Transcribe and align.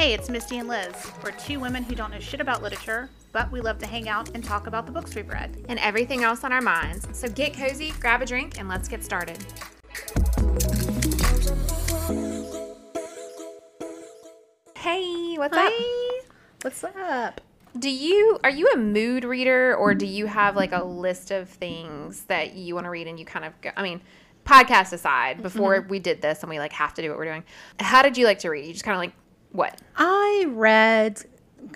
Hey, 0.00 0.14
it's 0.14 0.30
Misty 0.30 0.56
and 0.56 0.66
Liz. 0.66 0.94
We're 1.22 1.32
two 1.32 1.60
women 1.60 1.82
who 1.82 1.94
don't 1.94 2.10
know 2.10 2.20
shit 2.20 2.40
about 2.40 2.62
literature, 2.62 3.10
but 3.32 3.52
we 3.52 3.60
love 3.60 3.78
to 3.80 3.86
hang 3.86 4.08
out 4.08 4.30
and 4.34 4.42
talk 4.42 4.66
about 4.66 4.86
the 4.86 4.92
books 4.92 5.14
we've 5.14 5.28
read. 5.28 5.62
and 5.68 5.78
everything 5.78 6.24
else 6.24 6.42
on 6.42 6.54
our 6.54 6.62
minds. 6.62 7.06
So 7.12 7.28
get 7.28 7.52
cozy, 7.52 7.92
grab 8.00 8.22
a 8.22 8.24
drink, 8.24 8.58
and 8.58 8.66
let's 8.66 8.88
get 8.88 9.04
started. 9.04 9.36
Hey, 14.74 15.34
what's 15.36 15.54
up? 15.54 15.72
What's 16.62 16.82
up? 16.82 17.42
Do 17.78 17.90
you 17.90 18.38
are 18.42 18.48
you 18.48 18.68
a 18.68 18.78
mood 18.78 19.24
reader 19.24 19.76
or 19.76 19.92
do 19.92 20.06
you 20.06 20.24
have 20.24 20.56
like 20.56 20.72
a 20.72 20.82
list 20.82 21.30
of 21.30 21.50
things 21.50 22.24
that 22.24 22.54
you 22.54 22.74
want 22.74 22.86
to 22.86 22.90
read 22.90 23.06
and 23.06 23.18
you 23.18 23.26
kind 23.26 23.44
of 23.44 23.52
go, 23.60 23.68
I 23.76 23.82
mean, 23.82 24.00
podcast 24.46 24.94
aside, 24.94 25.42
before 25.42 25.80
mm-hmm. 25.80 25.90
we 25.90 25.98
did 25.98 26.22
this 26.22 26.40
and 26.40 26.48
we 26.48 26.58
like 26.58 26.72
have 26.72 26.94
to 26.94 27.02
do 27.02 27.10
what 27.10 27.18
we're 27.18 27.26
doing. 27.26 27.44
How 27.78 28.00
did 28.00 28.16
you 28.16 28.24
like 28.24 28.38
to 28.38 28.48
read? 28.48 28.66
You 28.66 28.72
just 28.72 28.84
kind 28.84 28.94
of 28.94 28.98
like 28.98 29.12
what? 29.52 29.80
I 29.96 30.44
read, 30.48 31.22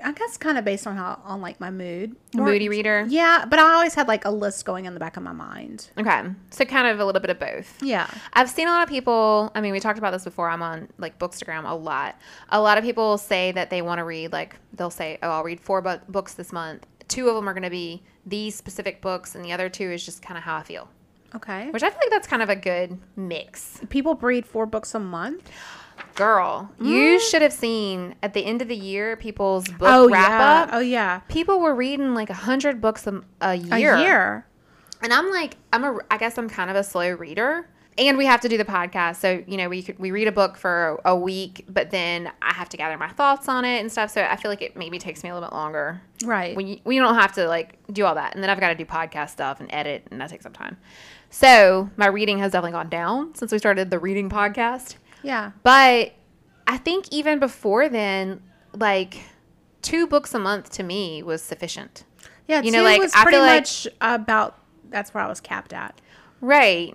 I 0.03 0.13
guess, 0.13 0.37
kind 0.37 0.59
of 0.59 0.65
based 0.65 0.87
on 0.87 0.97
how 0.97 1.21
on 1.25 1.41
like 1.41 1.61
my 1.61 1.71
mood. 1.71 2.17
Moody 2.35 2.69
reader? 2.69 3.05
Yeah, 3.09 3.45
but 3.49 3.59
I 3.59 3.73
always 3.75 3.95
had 3.95 4.09
like 4.09 4.25
a 4.25 4.31
list 4.31 4.65
going 4.65 4.85
in 4.85 4.95
the 4.95 5.01
back 5.01 5.17
of 5.17 5.23
my 5.23 5.33
mind. 5.33 5.91
Okay. 5.99 6.23
So 6.51 6.65
kind 6.65 6.87
of 6.87 7.01
a 7.01 7.05
little 7.05 7.21
bit 7.21 7.31
of 7.31 7.39
both. 7.39 7.83
Yeah. 7.83 8.09
I've 8.33 8.51
seen 8.51 8.69
a 8.69 8.71
lot 8.71 8.83
of 8.83 8.89
people. 8.89 9.51
I 9.55 9.61
mean, 9.61 9.73
we 9.73 9.81
talked 9.81 9.99
about 9.99 10.13
this 10.13 10.25
before. 10.25 10.49
I'm 10.49 10.63
on 10.63 10.89
like 10.99 11.19
Bookstagram 11.19 11.69
a 11.69 11.75
lot. 11.75 12.17
A 12.51 12.61
lot 12.61 12.79
of 12.79 12.85
people 12.85 13.19
say 13.19 13.53
that 13.53 13.71
they 13.71 13.83
want 13.83 13.99
to 13.99 14.05
read 14.05 14.33
like 14.33 14.57
they'll 14.73 14.91
say, 14.91 15.19
"Oh, 15.23 15.31
I'll 15.31 15.45
read 15.45 15.61
four 15.61 15.83
bu- 15.83 16.01
books 16.09 16.35
this 16.35 16.53
month. 16.53 16.87
Two 17.09 17.29
of 17.29 17.35
them 17.35 17.49
are 17.49 17.53
going 17.55 17.65
to 17.65 17.71
be 17.71 18.03
these 18.27 18.55
specific 18.55 19.01
books, 19.03 19.35
and 19.35 19.45
the 19.45 19.53
other 19.53 19.69
two 19.69 19.91
is 19.91 20.05
just 20.05 20.23
kind 20.23 20.39
of 20.39 20.45
how 20.45 20.57
I 20.57 20.63
feel." 20.63 20.89
Okay. 21.35 21.69
Which 21.71 21.83
I 21.83 21.91
feel 21.91 21.99
like 22.01 22.11
that's 22.11 22.29
kind 22.29 22.43
of 22.43 22.49
a 22.49 22.55
good 22.57 22.99
mix. 23.17 23.81
People 23.89 24.15
read 24.15 24.47
four 24.47 24.67
books 24.67 24.95
a 24.95 25.01
month. 25.01 25.51
Girl, 26.15 26.71
you 26.81 27.19
mm. 27.19 27.21
should 27.21 27.43
have 27.43 27.53
seen 27.53 28.15
at 28.23 28.35
the 28.35 28.45
end 28.45 28.63
of 28.63 28.69
the 28.69 28.77
year 28.77 29.17
people's 29.17 29.67
book 29.67 29.89
oh 29.91 30.09
wrap 30.09 30.29
yeah. 30.29 30.63
up. 30.63 30.69
Oh 30.73 30.79
yeah. 30.79 31.19
People 31.29 31.61
were 31.61 31.75
reading 31.75 32.15
like 32.15 32.31
a 32.31 32.35
hundred 32.35 32.81
books 32.81 33.07
a, 33.07 33.23
a 33.41 33.51
A 33.51 33.55
year. 33.55 33.97
year. 33.97 34.47
And 35.03 35.13
I'm 35.13 35.31
like, 35.31 35.57
I'm 35.73 35.85
a, 35.85 35.99
I 36.11 36.17
guess 36.19 36.39
I'm 36.39 36.49
kind 36.49 36.71
of 36.71 36.77
a 36.77 36.85
slow 36.85 37.11
reader. 37.11 37.69
And 37.97 38.19
we 38.19 38.27
have 38.27 38.41
to 38.41 38.49
do 38.49 38.59
the 38.59 38.65
podcast, 38.65 39.17
so 39.17 39.45
you 39.47 39.57
know 39.57 39.69
we 39.69 39.81
could 39.81 40.01
we 40.01 40.11
read 40.11 40.27
a 40.27 40.33
book 40.33 40.57
for 40.57 41.01
a 41.05 41.15
week, 41.15 41.65
but 41.69 41.93
then 41.93 42.29
I 42.43 42.53
have 42.53 42.69
to 42.71 42.77
gather 42.77 42.97
my 42.97 43.09
thoughts 43.09 43.49
on 43.49 43.65
it 43.65 43.79
and 43.81 43.91
stuff. 43.91 44.11
So 44.11 44.23
I 44.23 44.35
feel 44.35 44.51
like 44.51 44.63
it 44.63 44.77
maybe 44.77 44.99
takes 44.99 45.23
me 45.23 45.31
a 45.31 45.35
little 45.35 45.49
bit 45.49 45.55
longer. 45.55 46.03
Right. 46.25 46.57
When 46.57 46.67
you, 46.67 46.81
we 46.85 46.99
don't 46.99 47.15
have 47.15 47.33
to 47.35 47.47
like 47.47 47.79
do 47.93 48.05
all 48.05 48.17
that, 48.17 48.35
and 48.35 48.43
then 48.43 48.51
I've 48.51 48.59
got 48.59 48.71
to 48.71 48.75
do 48.75 48.85
podcast 48.85 49.31
stuff 49.31 49.61
and 49.61 49.73
edit, 49.73 50.09
and 50.11 50.21
that 50.21 50.29
takes 50.31 50.43
some 50.43 50.53
time. 50.53 50.77
So 51.31 51.89
my 51.97 52.07
reading 52.07 52.39
has 52.41 52.51
definitely 52.51 52.73
gone 52.73 52.89
down 52.89 53.35
since 53.37 53.53
we 53.53 53.59
started 53.59 53.91
the 53.91 54.01
reading 54.01 54.29
podcast. 54.29 54.97
Yeah. 55.25 55.51
But 55.63 56.13
I 56.67 56.77
think 56.79 57.07
even 57.11 57.39
before 57.41 57.89
then, 57.89 58.43
like 58.73 59.17
two 59.83 60.07
books 60.07 60.33
a 60.35 60.39
month 60.39 60.71
to 60.73 60.83
me 60.83 61.23
was 61.23 61.43
sufficient. 61.43 62.05
Yeah. 62.47 62.63
You 62.63 62.71
know, 62.71 62.83
like, 62.83 63.01
was 63.01 63.13
I 63.15 63.23
pretty 63.23 63.37
feel 63.39 63.45
like- 63.47 63.61
much 63.63 63.89
about. 64.01 64.59
That's 64.91 65.13
where 65.13 65.25
I 65.25 65.29
was 65.29 65.41
capped 65.41 65.73
at. 65.73 66.01
Right. 66.41 66.95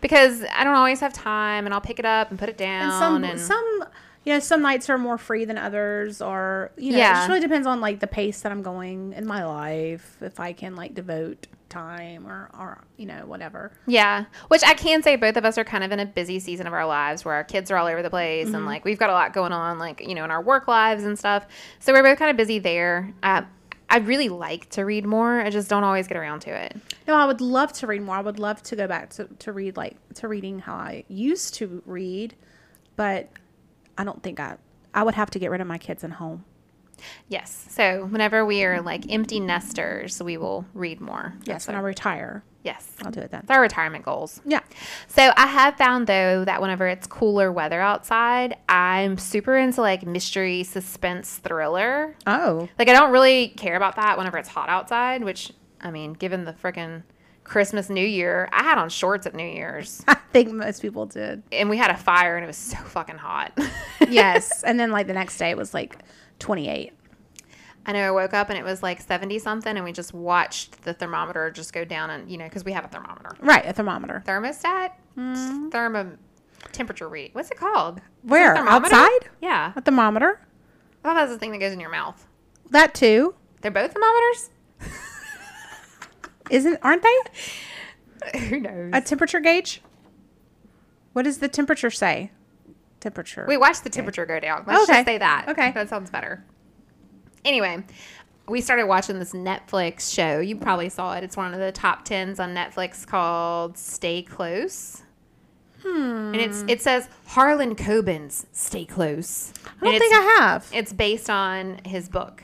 Because 0.00 0.44
I 0.54 0.64
don't 0.64 0.74
always 0.76 1.00
have 1.00 1.12
time 1.12 1.66
and 1.66 1.74
I'll 1.74 1.80
pick 1.80 1.98
it 1.98 2.04
up 2.06 2.30
and 2.30 2.38
put 2.38 2.48
it 2.48 2.56
down. 2.56 2.90
and 2.90 2.92
some 2.92 3.24
and 3.24 3.40
some 3.40 3.84
you 4.24 4.32
know 4.32 4.40
some 4.40 4.62
nights 4.62 4.88
are 4.90 4.98
more 4.98 5.18
free 5.18 5.44
than 5.44 5.58
others 5.58 6.20
or 6.22 6.70
you 6.76 6.92
know 6.92 6.98
it 6.98 7.14
just 7.14 7.28
really 7.28 7.40
depends 7.40 7.66
on 7.66 7.80
like 7.80 8.00
the 8.00 8.06
pace 8.06 8.40
that 8.42 8.50
i'm 8.52 8.62
going 8.62 9.12
in 9.12 9.26
my 9.26 9.44
life 9.44 10.16
if 10.20 10.40
i 10.40 10.52
can 10.52 10.74
like 10.76 10.94
devote 10.94 11.46
time 11.68 12.26
or 12.26 12.48
or 12.58 12.84
you 12.96 13.04
know 13.06 13.26
whatever 13.26 13.72
yeah. 13.86 14.26
Which 14.46 14.62
I 14.64 14.74
can 14.74 15.02
say 15.02 15.16
both 15.16 15.36
of 15.36 15.44
us 15.44 15.58
are 15.58 15.64
kind 15.64 15.82
of 15.82 15.90
in 15.90 15.98
a 15.98 16.06
busy 16.06 16.38
season 16.38 16.68
of 16.68 16.72
our 16.72 16.86
lives 16.86 17.24
where 17.24 17.34
our 17.34 17.42
kids 17.42 17.68
are 17.70 17.76
all 17.76 17.88
over 17.88 18.00
the 18.00 18.10
place 18.10 18.46
Mm-hmm. 18.46 18.54
and 18.54 18.66
like 18.66 18.84
we've 18.84 18.98
got 18.98 19.10
a 19.10 19.12
lot 19.12 19.32
going 19.32 19.50
on, 19.50 19.78
like, 19.80 20.00
you 20.06 20.14
know, 20.14 20.22
in 20.24 20.30
our 20.30 20.40
work 20.40 20.68
lives 20.68 21.02
and 21.02 21.18
stuff. 21.18 21.46
So 21.80 21.92
we're 21.92 22.04
both 22.04 22.16
kind 22.18 22.30
of 22.30 22.36
busy 22.36 22.60
there. 22.60 23.12
Uh, 23.24 23.42
I 23.90 23.98
really 23.98 24.28
like 24.28 24.68
to 24.70 24.84
read 24.84 25.04
more. 25.04 25.40
I 25.40 25.50
just 25.50 25.68
don't 25.68 25.82
always 25.82 26.06
get 26.06 26.16
around 26.16 26.40
to 26.40 26.50
it. 26.50 26.76
no 27.08 27.14
i 27.16 27.24
would 27.24 27.40
love 27.40 27.72
to 27.72 27.88
read 27.88 28.02
more 28.02 28.16
i 28.16 28.20
would 28.20 28.38
love 28.38 28.62
to 28.64 28.76
go 28.76 28.86
back 28.86 29.10
to, 29.14 29.24
to 29.40 29.50
read 29.52 29.76
like 29.76 29.96
to 30.14 30.28
reading 30.28 30.60
how 30.60 30.74
i 30.74 31.02
used 31.08 31.54
to 31.54 31.82
read 31.86 32.34
but 32.94 33.28
i 33.98 34.04
don't 34.04 34.22
think 34.22 34.38
i 34.40 34.56
i 34.94 35.02
would 35.02 35.14
have 35.14 35.30
to 35.30 35.38
get 35.38 35.50
rid 35.50 35.60
of 35.60 35.66
my 35.66 35.78
kids 35.78 36.02
and 36.04 36.14
home 36.14 36.44
Yes. 37.28 37.66
So 37.70 38.06
whenever 38.06 38.46
we 38.46 38.62
are 38.64 38.80
like 38.80 39.10
empty 39.10 39.40
nesters, 39.40 40.22
we 40.22 40.36
will 40.36 40.64
read 40.74 41.00
more. 41.00 41.34
yes 41.44 41.46
That's 41.46 41.66
when 41.66 41.76
i 41.76 41.80
retire 41.80 42.44
yes. 42.62 42.88
i'll 43.02 43.10
do 43.10 43.20
it 43.20 43.30
then 43.32 43.40
That's 43.44 43.50
our 43.50 43.60
retirement 43.60 44.04
goals. 44.04 44.40
yeah 44.46 44.60
So 45.08 45.32
I 45.36 45.46
have 45.48 45.76
found 45.76 46.06
though 46.06 46.44
that 46.44 46.62
whenever 46.62 46.86
it's 46.86 47.06
cooler 47.08 47.50
weather 47.50 47.80
outside, 47.80 48.56
I'm 48.68 49.18
super 49.18 49.56
into 49.56 49.80
like 49.80 50.06
mystery, 50.06 50.62
suspense, 50.62 51.38
thriller. 51.38 52.16
oh 52.28 52.68
Like 52.78 52.88
I 52.88 52.92
don't 52.92 53.10
really 53.10 53.48
care 53.48 53.74
about 53.76 53.96
that 53.96 54.16
whenever 54.16 54.38
it's 54.38 54.48
hot 54.48 54.68
outside, 54.68 55.24
which 55.24 55.52
I 55.80 55.90
mean, 55.90 56.12
given 56.14 56.44
the 56.44 56.52
freaking 56.52 57.02
Christmas 57.44 57.88
New 57.90 58.04
Year, 58.04 58.48
I 58.52 58.62
had 58.62 58.78
on 58.78 58.88
shorts 58.88 59.26
at 59.26 59.34
New 59.34 59.46
Year's 59.46 60.02
i 60.08 60.14
think 60.32 60.50
most 60.50 60.82
people 60.82 61.06
did 61.06 61.42
and 61.52 61.70
we 61.70 61.76
had 61.76 61.90
a 61.90 61.96
fire 61.96 62.36
and 62.36 62.42
it 62.42 62.46
was 62.48 62.56
so 62.56 62.76
fucking 62.78 63.18
hot. 63.18 63.56
yes 64.08 64.62
and 64.66 64.80
then 64.80 64.90
like 64.90 65.06
the 65.06 65.12
next 65.12 65.38
day 65.38 65.50
it 65.50 65.56
was 65.56 65.72
like 65.72 65.98
28 66.40 66.92
I 67.86 67.92
know 67.92 68.00
I 68.00 68.10
woke 68.10 68.32
up 68.32 68.48
and 68.48 68.58
it 68.58 68.64
was 68.64 68.82
like 68.82 69.00
70 69.00 69.38
something 69.40 69.76
and 69.76 69.84
we 69.84 69.92
just 69.92 70.14
watched 70.14 70.82
the 70.82 70.94
thermometer 70.94 71.50
just 71.50 71.72
go 71.74 71.84
down 71.84 72.08
and 72.10 72.30
you 72.30 72.38
know, 72.38 72.44
because 72.46 72.64
we 72.64 72.72
have 72.72 72.84
a 72.84 72.88
thermometer. 72.88 73.36
right 73.40 73.64
a 73.66 73.72
thermometer 73.74 74.22
Thermostat? 74.26 74.92
Mm-hmm. 75.18 75.68
Thermo 75.68 76.16
temperature 76.72 77.08
read. 77.08 77.34
What's 77.34 77.50
it 77.50 77.58
called? 77.58 77.98
It 77.98 78.02
Where? 78.22 78.56
thermometer? 78.56 78.94
Outside? 78.94 79.28
Yeah. 79.42 79.72
A 79.76 79.82
thermometer? 79.82 80.40
I 81.04 81.08
thought 81.08 81.14
that 81.14 81.22
was 81.24 81.32
the 81.32 81.38
thing 81.38 81.52
that 81.52 81.58
goes 81.58 81.72
in 81.74 81.80
your 81.80 81.90
mouth. 81.90 82.26
That 82.70 82.94
too. 82.94 83.34
They're 83.60 83.70
both 83.70 83.92
thermometers? 83.92 84.50
Isn't 86.50 86.78
aren't 86.82 87.02
they? 87.02 88.38
Who 88.48 88.60
knows? 88.60 88.90
A 88.92 89.00
temperature 89.00 89.40
gauge? 89.40 89.82
What 91.12 91.22
does 91.22 91.38
the 91.38 91.48
temperature 91.48 91.90
say? 91.90 92.30
Temperature. 93.00 93.44
we 93.46 93.56
watched 93.56 93.84
the 93.84 93.90
temperature 93.90 94.24
go 94.24 94.40
down. 94.40 94.64
Let's 94.66 94.84
Okay. 94.84 94.92
just 94.94 95.06
say 95.06 95.18
that. 95.18 95.46
Okay. 95.48 95.72
That 95.72 95.88
sounds 95.90 96.10
better. 96.10 96.42
Anyway, 97.44 97.84
we 98.48 98.60
started 98.62 98.86
watching 98.86 99.18
this 99.18 99.32
Netflix 99.32 100.12
show. 100.12 100.40
You 100.40 100.56
probably 100.56 100.88
saw 100.88 101.14
it. 101.14 101.22
It's 101.24 101.36
one 101.36 101.52
of 101.52 101.60
the 101.60 101.70
top 101.72 102.04
tens 102.06 102.40
on 102.40 102.54
Netflix 102.54 103.06
called 103.06 103.76
Stay 103.76 104.22
Close. 104.22 105.02
Hmm. 105.82 106.32
And 106.32 106.36
it's 106.36 106.64
it 106.66 106.80
says 106.80 107.10
Harlan 107.26 107.74
Coben's 107.74 108.46
Stay 108.52 108.86
Close. 108.86 109.52
I 109.82 109.84
don't 109.84 109.98
think 109.98 110.14
I 110.14 110.36
have. 110.40 110.66
It's 110.72 110.94
based 110.94 111.28
on 111.28 111.80
his 111.84 112.08
book. 112.08 112.42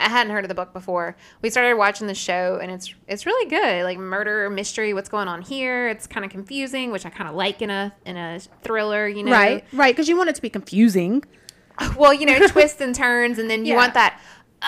I 0.00 0.08
hadn't 0.08 0.32
heard 0.32 0.44
of 0.44 0.48
the 0.48 0.54
book 0.54 0.72
before. 0.72 1.16
We 1.42 1.50
started 1.50 1.76
watching 1.76 2.06
the 2.06 2.14
show, 2.14 2.58
and 2.60 2.70
it's 2.72 2.94
it's 3.06 3.26
really 3.26 3.48
good. 3.48 3.84
Like 3.84 3.98
murder 3.98 4.48
mystery, 4.50 4.94
what's 4.94 5.08
going 5.08 5.28
on 5.28 5.42
here? 5.42 5.88
It's 5.88 6.06
kind 6.06 6.24
of 6.24 6.30
confusing, 6.30 6.90
which 6.90 7.04
I 7.06 7.10
kind 7.10 7.28
of 7.28 7.36
like 7.36 7.60
in 7.62 7.70
a 7.70 7.92
in 8.06 8.16
a 8.16 8.40
thriller. 8.62 9.06
You 9.06 9.24
know, 9.24 9.32
Right, 9.32 9.64
right, 9.72 9.94
because 9.94 10.08
you 10.08 10.16
want 10.16 10.30
it 10.30 10.34
to 10.36 10.42
be 10.42 10.50
confusing. 10.50 11.24
Well, 11.96 12.12
you 12.12 12.26
know, 12.26 12.38
twists 12.48 12.80
and 12.82 12.94
turns, 12.94 13.38
and 13.38 13.48
then 13.48 13.64
you 13.64 13.72
Yeah. 13.72 13.78
want 13.78 13.94
that. 13.94 14.20
Oh, 14.62 14.66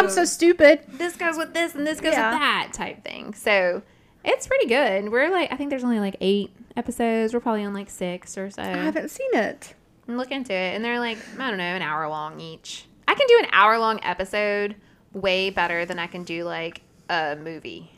I'm 0.00 0.08
so 0.08 0.24
stupid. 0.24 0.80
this 0.88 1.16
goes 1.16 1.36
with 1.36 1.52
this, 1.54 1.74
and 1.74 1.86
this 1.86 2.00
goes 2.00 2.14
Yeah. 2.14 2.30
with 2.30 2.38
that 2.40 2.70
type 2.72 3.04
thing. 3.04 3.34
So 3.34 3.82
it's 4.24 4.46
pretty 4.46 4.66
good. 4.66 5.10
We're 5.10 5.30
like, 5.30 5.52
I 5.52 5.56
think 5.56 5.68
there's 5.70 5.84
only 5.84 6.00
like 6.00 6.16
eight 6.20 6.50
episodes. 6.76 7.34
We're 7.34 7.40
probably 7.40 7.64
on 7.64 7.74
like 7.74 7.90
six 7.90 8.38
or 8.38 8.50
so. 8.50 8.62
I 8.62 8.66
haven't 8.68 9.10
seen 9.10 9.28
it. 9.34 9.74
and 10.08 10.16
look 10.16 10.30
into 10.30 10.52
it 10.52 10.74
and 10.74 10.84
they're 10.84 10.98
like 10.98 11.16
i 11.38 11.48
don't 11.48 11.58
know 11.58 11.64
an 11.76 11.80
hour 11.80 12.08
long 12.08 12.40
each 12.40 12.86
i 13.12 13.14
can 13.14 13.26
do 13.28 13.38
an 13.40 13.46
hour 13.52 13.78
long 13.78 14.00
episode 14.02 14.74
way 15.12 15.50
better 15.50 15.84
than 15.84 15.98
i 15.98 16.06
can 16.06 16.24
do 16.24 16.44
like 16.44 16.80
a 17.10 17.36
movie 17.36 17.90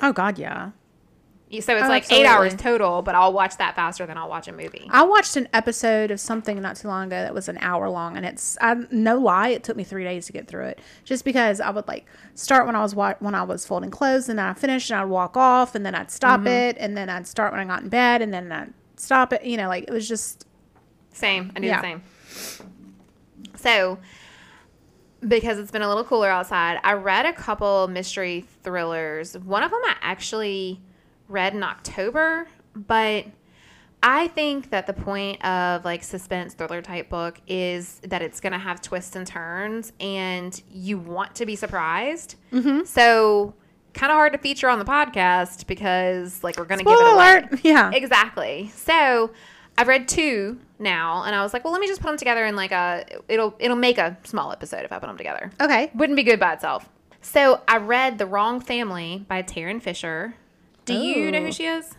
Oh 0.00 0.12
God, 0.12 0.38
yeah. 0.38 0.70
so 1.60 1.76
it's 1.76 1.84
Oh, 1.84 1.88
like 1.88 2.10
eight 2.10 2.24
hours 2.24 2.54
total 2.56 3.02
but 3.02 3.14
i'll 3.14 3.32
watch 3.32 3.58
that 3.58 3.76
faster 3.76 4.06
than 4.06 4.16
i'll 4.16 4.28
watch 4.28 4.48
a 4.48 4.52
movie 4.52 4.88
I 4.90 5.02
watched 5.02 5.36
an 5.36 5.48
episode 5.52 6.10
of 6.10 6.18
something 6.18 6.60
not 6.62 6.76
too 6.76 6.88
long 6.88 7.08
ago 7.08 7.16
that 7.22 7.34
was 7.34 7.46
an 7.48 7.58
hour 7.60 7.88
long, 7.90 8.16
and 8.16 8.24
it's 8.24 8.56
I, 8.60 8.74
no 8.90 9.18
lie, 9.18 9.48
it 9.50 9.62
took 9.64 9.76
me 9.76 9.84
three 9.84 10.02
days 10.04 10.26
to 10.26 10.32
get 10.32 10.48
through 10.48 10.64
it. 10.66 10.80
Just 11.04 11.24
because 11.26 11.60
I 11.60 11.68
would 11.70 11.86
like 11.86 12.06
start 12.34 12.64
when 12.66 12.74
I 12.74 12.80
was 12.80 12.94
wa- 12.94 13.14
when 13.20 13.34
I 13.34 13.42
was 13.42 13.66
folding 13.66 13.90
clothes, 13.90 14.28
and 14.30 14.38
then 14.38 14.46
I 14.46 14.54
finished, 14.54 14.90
and 14.90 14.98
I'd 15.00 15.04
walk 15.10 15.36
off, 15.36 15.74
and 15.74 15.84
then 15.86 15.94
I'd 15.94 16.10
stop 16.10 16.40
Mm-hmm. 16.40 16.46
it, 16.48 16.76
and 16.80 16.96
then 16.96 17.08
I'd 17.10 17.26
start 17.26 17.52
when 17.52 17.60
I 17.60 17.64
got 17.66 17.82
in 17.82 17.88
bed, 17.90 18.22
and 18.22 18.32
then 18.34 18.50
I'd 18.50 18.72
stop 18.96 19.32
it. 19.34 19.44
You 19.44 19.56
know, 19.58 19.68
like 19.68 19.84
it 19.84 19.90
was 19.92 20.08
just 20.08 20.46
same 21.12 21.52
i 21.54 21.60
do 21.60 21.66
Yeah. 21.66 21.80
the 21.82 21.86
same 21.86 22.02
so 23.56 23.98
because 25.26 25.58
it's 25.58 25.70
been 25.70 25.82
a 25.82 25.88
little 25.88 26.04
cooler 26.04 26.28
outside 26.28 26.78
i 26.84 26.92
read 26.92 27.26
a 27.26 27.32
couple 27.32 27.86
mystery 27.88 28.44
thrillers 28.62 29.38
one 29.38 29.62
of 29.62 29.70
them 29.70 29.80
i 29.84 29.94
actually 30.02 30.80
read 31.28 31.54
in 31.54 31.62
october 31.62 32.46
but 32.74 33.26
I 34.02 34.28
think 34.28 34.70
that 34.70 34.86
the 34.88 34.92
point 34.92 35.44
of 35.44 35.84
like 35.84 36.02
suspense 36.02 36.54
thriller 36.54 36.82
type 36.82 37.08
book 37.08 37.40
is 37.46 38.00
that 38.00 38.20
it's 38.20 38.40
going 38.40 38.52
to 38.52 38.58
have 38.58 38.80
twists 38.82 39.14
and 39.14 39.24
turns 39.26 39.92
and 40.00 40.60
you 40.70 40.98
want 40.98 41.36
to 41.36 41.46
be 41.46 41.54
surprised. 41.54 42.34
Mm-hmm. 42.52 42.84
So, 42.84 43.54
kind 43.94 44.10
of 44.10 44.16
hard 44.16 44.32
to 44.32 44.38
feature 44.38 44.68
on 44.68 44.78
the 44.80 44.84
podcast 44.84 45.66
because 45.66 46.42
like 46.42 46.56
we're 46.56 46.64
going 46.64 46.78
to 46.78 46.84
give 46.84 46.98
it 46.98 47.00
away. 47.00 47.12
alert. 47.12 47.60
Yeah. 47.62 47.92
Exactly. 47.92 48.72
So, 48.74 49.30
I've 49.78 49.88
read 49.88 50.06
two 50.08 50.58
now, 50.78 51.22
and 51.24 51.34
I 51.34 51.42
was 51.42 51.52
like, 51.52 51.64
well, 51.64 51.72
let 51.72 51.80
me 51.80 51.86
just 51.86 52.00
put 52.00 52.08
them 52.08 52.16
together 52.18 52.44
in 52.44 52.56
like 52.56 52.72
a. 52.72 53.04
It'll 53.28 53.54
it'll 53.58 53.76
make 53.76 53.98
a 53.98 54.16
small 54.24 54.52
episode 54.52 54.84
if 54.84 54.92
I 54.92 54.98
put 54.98 55.06
them 55.06 55.16
together. 55.16 55.50
Okay. 55.60 55.90
Wouldn't 55.94 56.16
be 56.16 56.22
good 56.22 56.38
by 56.40 56.52
itself. 56.52 56.88
So 57.20 57.60
I 57.68 57.76
read 57.78 58.18
The 58.18 58.26
Wrong 58.26 58.60
Family 58.60 59.24
by 59.28 59.42
Tarryn 59.42 59.80
Fisher. 59.80 60.34
Do 60.84 60.94
you 60.94 61.30
know 61.30 61.38
Oh. 61.38 61.44
who 61.46 61.52
she 61.52 61.64
is? 61.66 61.94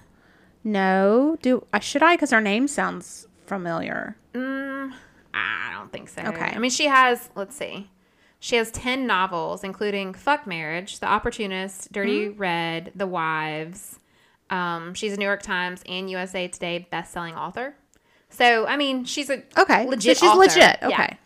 No. 0.63 1.37
Do 1.41 1.65
I 1.73 1.79
should 1.79 2.03
I? 2.03 2.15
Because 2.15 2.31
her 2.31 2.41
name 2.41 2.67
sounds 2.67 3.27
familiar. 3.45 4.17
Mm, 4.33 4.93
I 5.33 5.71
don't 5.73 5.91
think 5.91 6.09
so. 6.09 6.21
Okay. 6.21 6.51
I 6.55 6.57
mean, 6.59 6.71
she 6.71 6.85
has, 6.87 7.29
let's 7.35 7.55
see, 7.55 7.89
she 8.39 8.55
has 8.57 8.71
10 8.71 9.05
novels, 9.07 9.63
including 9.63 10.13
Fuck 10.13 10.45
Marriage, 10.47 10.99
The 10.99 11.07
Opportunist, 11.07 11.91
Dirty 11.91 12.27
Hmm. 12.27 12.37
Red, 12.39 12.91
The 12.95 13.07
Wives. 13.07 13.99
Um, 14.53 14.93
she's 14.93 15.13
a 15.13 15.17
New 15.17 15.25
York 15.25 15.41
Times 15.41 15.81
and 15.87 16.09
USA 16.09 16.47
Today 16.47 16.87
best-selling 16.91 17.35
author. 17.35 17.75
So, 18.29 18.65
I 18.67 18.77
mean, 18.77 19.05
she's 19.05 19.29
a 19.29 19.43
Okay. 19.57 19.85
legit. 19.87 20.17
So 20.17 20.25
she's 20.25 20.29
author. 20.31 20.39
legit. 20.39 20.77
Yeah. 20.81 20.87
Okay. 20.87 21.17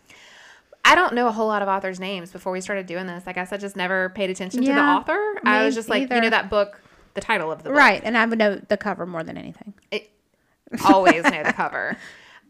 I 0.84 0.94
don't 0.94 1.12
know 1.14 1.26
a 1.28 1.32
whole 1.32 1.46
lot 1.46 1.60
of 1.60 1.68
authors' 1.68 2.00
names 2.00 2.30
before 2.32 2.52
we 2.52 2.60
started 2.62 2.86
doing 2.86 3.06
this. 3.06 3.24
I 3.26 3.32
guess 3.32 3.52
I 3.52 3.56
just 3.58 3.76
never 3.76 4.08
paid 4.10 4.30
attention 4.30 4.62
to 4.62 4.66
the 4.68 4.72
Yeah, 4.74 4.96
author. 4.96 5.34
I 5.44 5.64
was 5.66 5.74
just 5.74 5.88
like, 5.90 6.10
you 6.10 6.20
know, 6.20 6.30
that 6.30 6.48
book, 6.48 6.80
the 7.14 7.20
title 7.20 7.52
of 7.52 7.62
the 7.62 7.70
book. 7.70 7.78
Right. 7.78 8.00
And 8.02 8.16
I 8.16 8.24
would 8.24 8.38
know 8.38 8.54
the 8.56 8.76
cover 8.78 9.04
more 9.04 9.22
than 9.22 9.36
anything. 9.36 9.74
it, 9.90 10.10
always 10.84 11.22
know 11.24 11.42
the 11.42 11.52
cover. 11.52 11.96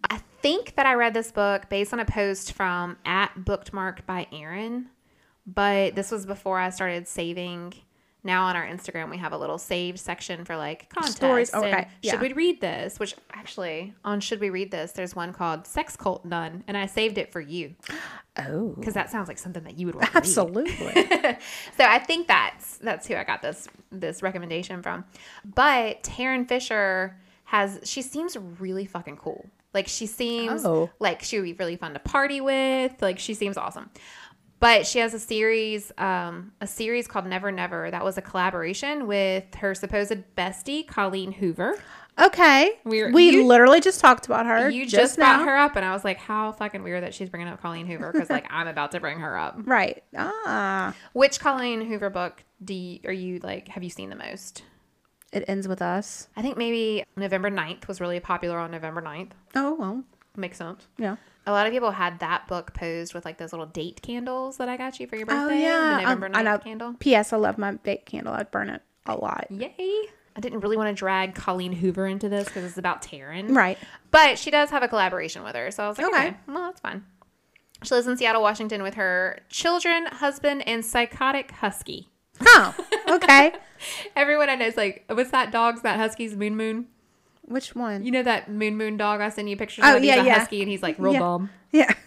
I 0.09 0.21
think 0.43 0.77
that 0.77 0.87
I 0.87 0.95
read 0.95 1.15
this 1.15 1.33
book 1.33 1.69
based 1.69 1.93
on 1.93 1.99
a 1.99 2.05
post 2.05 2.53
from 2.53 2.97
at 3.05 3.35
bookmarked 3.37 4.07
by 4.07 4.29
Aaron, 4.33 4.91
but 5.47 5.97
this 5.97 6.13
was 6.13 6.25
before 6.27 6.61
I 6.61 6.71
started 6.71 7.09
saving. 7.09 7.75
Now 8.25 8.45
on 8.47 8.57
our 8.57 8.67
Instagram, 8.67 9.11
we 9.11 9.17
have 9.19 9.33
a 9.33 9.39
little 9.39 9.59
saved 9.59 9.99
section 10.01 10.45
for 10.45 10.57
like 10.57 10.89
contests. 10.91 11.17
Stories, 11.17 11.51
oh, 11.55 11.63
and 11.63 11.75
okay, 11.75 11.89
yeah. 12.03 12.13
Should 12.13 12.21
we 12.21 12.33
read 12.33 12.61
this? 12.61 12.99
Which 12.99 13.15
actually, 13.33 13.95
on 14.05 14.21
Should 14.21 14.41
We 14.41 14.51
Read 14.51 14.71
This, 14.73 14.93
there's 14.93 15.15
one 15.15 15.33
called 15.33 15.67
Sex 15.67 15.97
Cult 15.97 16.25
Nun, 16.25 16.65
and 16.67 16.77
I 16.77 16.87
saved 16.87 17.17
it 17.17 17.31
for 17.33 17.41
you 17.41 17.75
Oh. 18.37 18.75
because 18.77 18.95
that 18.95 19.11
sounds 19.11 19.29
like 19.29 19.39
something 19.39 19.63
that 19.65 19.79
you 19.79 19.87
would 19.87 19.95
want 19.95 20.15
Absolutely. 20.17 20.93
so 21.77 21.85
I 21.85 21.99
think 22.01 22.27
that's 22.29 22.79
that's 22.79 23.07
who 23.07 23.15
I 23.15 23.25
got 23.25 23.41
this 23.41 23.69
this 23.93 24.23
recommendation 24.23 24.83
from. 24.83 25.05
But 25.45 26.03
Tarryn 26.03 26.47
Fisher 26.49 27.17
has 27.45 27.81
she 27.85 28.03
seems 28.03 28.37
really 28.37 28.85
fucking 28.85 29.17
cool. 29.17 29.47
Like 29.75 29.87
she 29.87 30.07
seems 30.07 30.65
Oh. 30.65 30.91
like 30.99 31.23
she 31.23 31.37
would 31.39 31.45
be 31.45 31.53
really 31.53 31.77
fun 31.77 31.93
to 31.95 31.99
party 32.01 32.41
with. 32.41 33.01
Like 33.01 33.19
she 33.19 33.35
seems 33.35 33.57
awesome. 33.57 33.91
But 34.61 34.87
she 34.87 34.99
has 34.99 35.15
a 35.15 35.19
series, 35.21 35.93
um, 35.99 36.53
a 36.61 36.67
series 36.67 37.07
called 37.07 37.27
Never 37.27 37.53
Never. 37.53 37.91
That 37.91 38.05
was 38.05 38.19
a 38.19 38.23
collaboration 38.23 39.07
with 39.07 39.55
her 39.57 39.75
supposed 39.75 40.13
bestie, 40.37 40.87
Colleen 40.87 41.31
Hoover. 41.33 41.77
okay. 42.19 42.73
We're- 42.85 43.13
we 43.13 43.31
you- 43.31 43.47
literally 43.47 43.81
just 43.81 44.01
talked 44.01 44.27
about 44.27 44.47
her. 44.47 44.69
You 44.69 44.83
just, 44.85 44.95
just, 44.97 45.17
brought 45.17 45.39
now. 45.39 45.45
her 45.45 45.57
up, 45.57 45.77
and 45.77 45.85
I 45.85 45.93
was 45.93 46.05
like, 46.05 46.19
"How 46.19 46.51
fucking 46.51 46.83
weird 46.83 47.05
that 47.05 47.15
she's 47.15 47.29
bringing 47.29 47.47
up 47.47 47.63
Colleen 47.63 47.87
Hoover?" 47.87 48.11
Because 48.13 48.31
like 48.31 48.47
I'm 48.51 48.67
about 48.67 48.91
to 48.93 49.01
bring 49.01 49.21
her 49.21 49.39
up. 49.39 49.57
Right. 49.65 50.03
Ah. 50.17 50.93
Which 51.13 51.39
Colleen 51.39 51.81
Hoover 51.83 52.11
book 52.11 52.43
do 52.65 52.75
you, 52.75 52.99
are 53.05 53.13
you 53.13 53.39
like? 53.45 53.69
Have 53.69 53.85
you 53.85 53.91
seen 53.91 54.11
the 54.11 54.17
most? 54.17 54.65
It 55.33 55.45
ends 55.47 55.69
with 55.69 55.83
us. 55.83 56.27
I 56.37 56.43
think 56.43 56.57
maybe 56.57 57.05
November 57.17 57.51
9th 57.51 57.87
was 57.87 58.01
really 58.01 58.19
popular 58.19 58.59
on 58.59 58.71
November 58.73 59.03
9th. 59.03 59.31
Oh 59.55 59.75
well. 59.75 60.03
Makes 60.37 60.57
sense. 60.59 60.89
Yeah. 60.99 61.17
A 61.49 61.53
lot 61.53 61.67
of 61.67 61.73
people 61.73 61.91
had 61.91 62.19
that 62.21 62.47
book 62.47 62.75
posed 62.75 63.15
with 63.15 63.25
like 63.25 63.39
those 63.39 63.53
little 63.53 63.67
date 63.67 64.03
candles 64.03 64.59
that 64.59 64.69
I 64.69 64.77
got 64.77 65.01
you 65.01 65.07
for 65.07 65.17
your 65.17 65.25
birthday. 65.27 65.41
Oh 65.45 65.49
birthday. 65.49 65.63
yeah. 65.63 65.95
The 65.97 66.03
November 66.03 66.27
Um, 66.27 66.33
I 66.35 66.43
know. 66.43 66.59
candle. 66.59 66.95
P.S. 66.99 67.33
I 67.33 67.37
love 67.39 67.57
my 67.59 67.73
bake 67.73 68.05
candle. 68.05 68.35
I'd 68.35 68.51
burn 68.51 68.69
it 68.69 68.83
a 69.07 69.15
lot. 69.17 69.47
Yay. 69.51 69.71
I 70.37 70.41
didn't 70.41 70.61
really 70.61 70.77
want 70.77 70.89
to 70.89 70.95
drag 70.95 71.35
Colleen 71.35 71.73
Hoover 71.73 72.07
into 72.07 72.29
this 72.29 72.45
because 72.47 72.65
it's 72.65 72.79
about 72.79 73.03
Tarryn. 73.03 73.55
Right. 73.57 73.79
But 74.11 74.39
she 74.39 74.51
does 74.51 74.71
have 74.71 74.83
a 74.83 74.89
collaboration 74.89 75.43
with 75.43 75.57
her. 75.57 75.71
So 75.71 75.85
I 75.85 75.89
was 75.89 75.99
like, 75.99 76.07
okay, 76.09 76.27
Okay. 76.29 76.37
well, 76.47 76.65
that's 76.67 76.81
fine. 76.81 77.05
She 77.83 77.95
lives 77.95 78.07
in 78.07 78.17
Seattle, 78.17 78.43
Washington 78.43 78.83
with 78.83 78.95
her 78.95 79.41
children, 79.49 80.07
husband, 80.07 80.67
and 80.69 80.85
psychotic 80.85 81.51
husky. 81.53 82.09
Oh. 82.43 82.75
Okay. 83.09 83.53
Everyone 84.17 84.49
I 84.51 84.55
know 84.57 84.67
is 84.67 84.77
like, 84.77 85.05
what's 85.09 85.31
that 85.31 85.51
dog's, 85.51 85.83
that 85.83 85.97
husky's 85.97 86.37
Moon 86.37 86.57
Moon? 86.57 86.87
Which 87.49 87.75
one? 87.75 88.05
You 88.05 88.11
know 88.13 88.23
that 88.23 88.51
Moon 88.51 88.77
Moon 88.77 88.97
dog 88.97 89.21
I 89.21 89.31
send 89.31 89.49
you 89.51 89.57
pictures 89.57 89.85
Oh, 89.87 89.97
of? 89.97 90.03
He's 90.03 90.09
yeah, 90.09 90.23
a 90.23 90.25
yeah. 90.25 90.39
husky 90.39 90.61
and 90.61 90.71
he's 90.71 90.83
like 90.83 90.97
real 90.99 91.13
Yeah. 91.15 91.19
dumb. 91.19 91.51
yeah. 91.73 91.93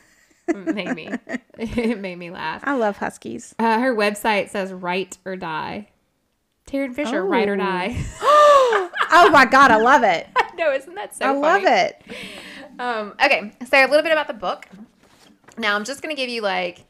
It 0.47 0.75
made 0.75 0.95
me. 0.95 1.09
it 1.57 1.99
made 1.99 2.17
me 2.17 2.29
laugh. 2.29 2.61
I 2.65 2.73
love 2.75 2.97
huskies. 2.97 3.55
Uh, 3.57 3.79
her 3.79 3.95
website 3.95 4.49
says 4.49 4.73
"Write 4.73 5.17
or 5.23 5.35
Die." 5.37 5.87
Tarryn 6.67 6.93
Fisher, 6.93 7.23
"Write 7.23 7.47
or 7.47 7.53
Oh. 7.53 7.57
Die." 7.57 7.95
Oh 9.13 9.29
my 9.31 9.45
god, 9.45 9.71
I 9.71 9.77
love 9.77 10.03
it. 10.03 10.27
no, 10.57 10.71
isn't 10.73 10.95
that 10.95 11.15
so? 11.15 11.25
I 11.25 11.31
love 11.31 11.63
it. 11.65 12.01
Um, 12.79 13.13
okay, 13.23 13.51
so 13.69 13.77
a 13.77 13.87
little 13.87 14.03
bit 14.03 14.11
about 14.13 14.27
the 14.27 14.33
book. 14.33 14.67
Now 15.57 15.75
I'm 15.75 15.83
just 15.85 16.01
gonna 16.01 16.15
give 16.15 16.29
you 16.29 16.41
like 16.41 16.85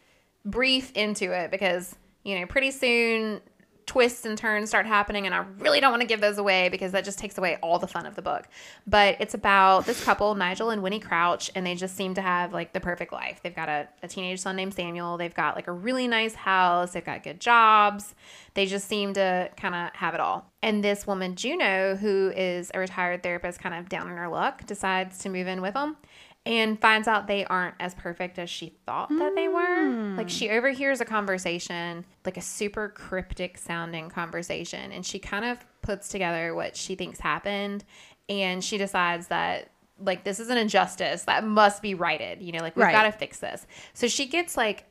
brief 0.46 0.92
into 0.96 1.32
it 1.32 1.52
because 1.52 1.96
you 2.24 2.40
know 2.40 2.46
pretty 2.48 2.72
soon 2.72 3.42
twists 3.86 4.26
and 4.26 4.38
turns 4.38 4.70
start 4.70 4.86
happening, 4.86 5.26
and 5.26 5.36
I 5.36 5.46
really 5.60 5.80
don't 5.80 5.92
want 5.92 6.02
to 6.02 6.08
give 6.08 6.22
those 6.22 6.38
away 6.38 6.70
because 6.70 6.92
that 6.92 7.04
just 7.04 7.20
takes 7.20 7.38
away 7.38 7.58
all 7.62 7.80
the 7.80 7.88
fun 7.88 8.06
of 8.06 8.16
the 8.16 8.22
book. 8.22 8.48
But 8.88 9.18
it's 9.20 9.34
about 9.34 9.86
this 9.86 10.04
couple, 10.04 10.34
Nigel 10.36 10.70
and 10.70 10.82
Winnie 10.82 11.00
Crouch, 11.00 11.52
and 11.56 11.66
they 11.66 11.76
just 11.76 11.96
seem 11.96 12.14
to 12.16 12.22
have 12.22 12.54
like 12.54 12.74
the 12.74 12.80
perfect 12.80 13.12
life. 13.12 13.40
They've 13.44 13.56
got 13.56 13.70
a, 13.70 13.88
a 14.04 14.08
teenage 14.08 14.40
son 14.40 14.56
named 14.56 14.74
Samuel. 14.74 15.18
They've 15.18 15.34
got 15.34 15.56
like 15.56 15.68
a 15.68 15.72
really 15.72 16.08
nice 16.08 16.36
house. 16.36 16.94
They've 16.94 17.06
got 17.06 17.24
good 17.24 17.40
jobs. 17.40 18.16
They 18.54 18.66
just 18.66 18.88
seem 18.88 19.14
to 19.14 19.50
kind 19.58 19.76
of 19.76 19.94
have 19.96 20.14
it 20.14 20.20
all. 20.20 20.52
And 20.62 20.84
this 20.84 21.08
woman, 21.08 21.36
Juno, 21.36 21.96
who 21.96 22.32
is 22.36 22.72
a 22.74 22.80
retired 22.80 23.24
therapist, 23.24 23.60
kind 23.60 23.74
of 23.74 23.90
down 23.90 24.10
in 24.10 24.18
her 24.18 24.28
luck, 24.28 24.66
decides 24.66 25.20
to 25.20 25.30
move 25.30 25.48
in 25.48 25.62
with 25.62 25.74
them 25.74 25.98
and 26.46 26.80
finds 26.82 27.08
out 27.08 27.28
they 27.28 27.46
aren't 27.46 27.76
as 27.80 27.94
perfect 27.94 28.40
as 28.40 28.50
she 28.50 28.74
thought 28.86 29.10
that 29.10 29.36
they 29.36 29.48
were. 29.48 30.16
Like 30.18 30.28
hmm. 30.28 30.28
she 30.28 30.50
overhears 30.50 31.00
a 31.00 31.06
conversation, 31.06 32.04
like 32.26 32.38
a 32.38 32.42
super 32.42 32.90
cryptic 32.90 33.58
sounding 33.58 34.10
conversation, 34.10 34.92
and 34.92 35.06
she 35.06 35.20
kind 35.20 35.46
of 35.46 35.60
puts 35.82 36.10
together 36.10 36.56
what 36.56 36.76
she 36.76 36.96
thinks 36.96 37.20
happened 37.20 37.84
and 38.30 38.64
she 38.64 38.78
decides 38.78 39.28
that 39.28 39.72
like 40.00 40.24
this 40.24 40.40
is 40.40 40.50
an 40.50 40.58
injustice 40.58 41.24
that 41.24 41.44
must 41.44 41.82
be 41.82 41.94
righted. 41.94 42.42
You 42.42 42.54
know, 42.54 42.60
like 42.60 42.76
we've 42.76 42.86
Right. 42.86 42.92
got 42.94 43.04
to 43.04 43.12
fix 43.12 43.40
this. 43.40 43.68
So 43.94 44.08
she 44.08 44.26
gets 44.26 44.58
like 44.58 44.86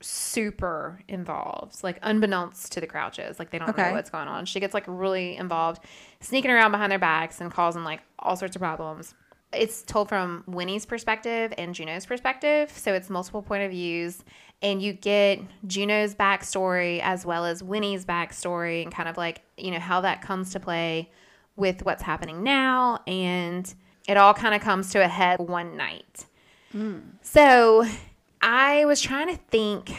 super 0.00 1.00
involved, 1.08 1.82
like 1.82 1.98
unbeknownst 2.02 2.72
to 2.72 2.80
the 2.80 2.86
Crouches. 2.86 3.38
Like 3.38 3.50
they 3.50 3.58
don't 3.58 3.76
know 3.76 3.92
what's 3.92 4.10
going 4.10 4.28
on. 4.28 4.44
She 4.44 4.60
gets 4.60 4.74
like 4.74 4.84
really 4.86 5.36
involved, 5.36 5.82
sneaking 6.20 6.50
around 6.50 6.72
behind 6.72 6.92
their 6.92 6.98
backs 6.98 7.40
and 7.40 7.50
causing 7.50 7.84
like 7.84 8.00
all 8.18 8.36
sorts 8.36 8.56
of 8.56 8.60
problems. 8.60 9.14
It's 9.52 9.82
told 9.82 10.08
from 10.08 10.44
Winnie's 10.46 10.84
perspective 10.86 11.52
and 11.56 11.74
Juno's 11.74 12.04
perspective, 12.04 12.70
so 12.70 12.94
it's 12.94 13.08
multiple 13.08 13.42
point 13.42 13.62
of 13.62 13.70
views, 13.70 14.24
and 14.60 14.82
you 14.82 14.92
get 14.92 15.40
Juno's 15.66 16.14
backstory 16.14 17.00
as 17.00 17.24
well 17.24 17.44
as 17.44 17.62
Winnie's 17.62 18.04
backstory, 18.04 18.82
and 18.82 18.92
kind 18.92 19.08
of 19.08 19.16
like 19.16 19.42
you 19.56 19.70
know 19.70 19.78
how 19.78 20.00
that 20.02 20.20
comes 20.20 20.50
to 20.52 20.60
play 20.60 21.10
with 21.54 21.84
what's 21.84 22.02
happening 22.02 22.42
now, 22.42 23.00
and 23.06 23.72
it 24.08 24.16
all 24.16 24.34
kind 24.34 24.54
of 24.54 24.60
comes 24.60 24.90
to 24.90 25.02
a 25.02 25.08
head 25.08 25.38
one 25.38 25.76
night. 25.76 26.26
Mm. 26.74 27.02
So 27.22 27.86
I 28.42 28.84
was 28.84 29.00
trying 29.00 29.28
to 29.28 29.36
think. 29.50 29.92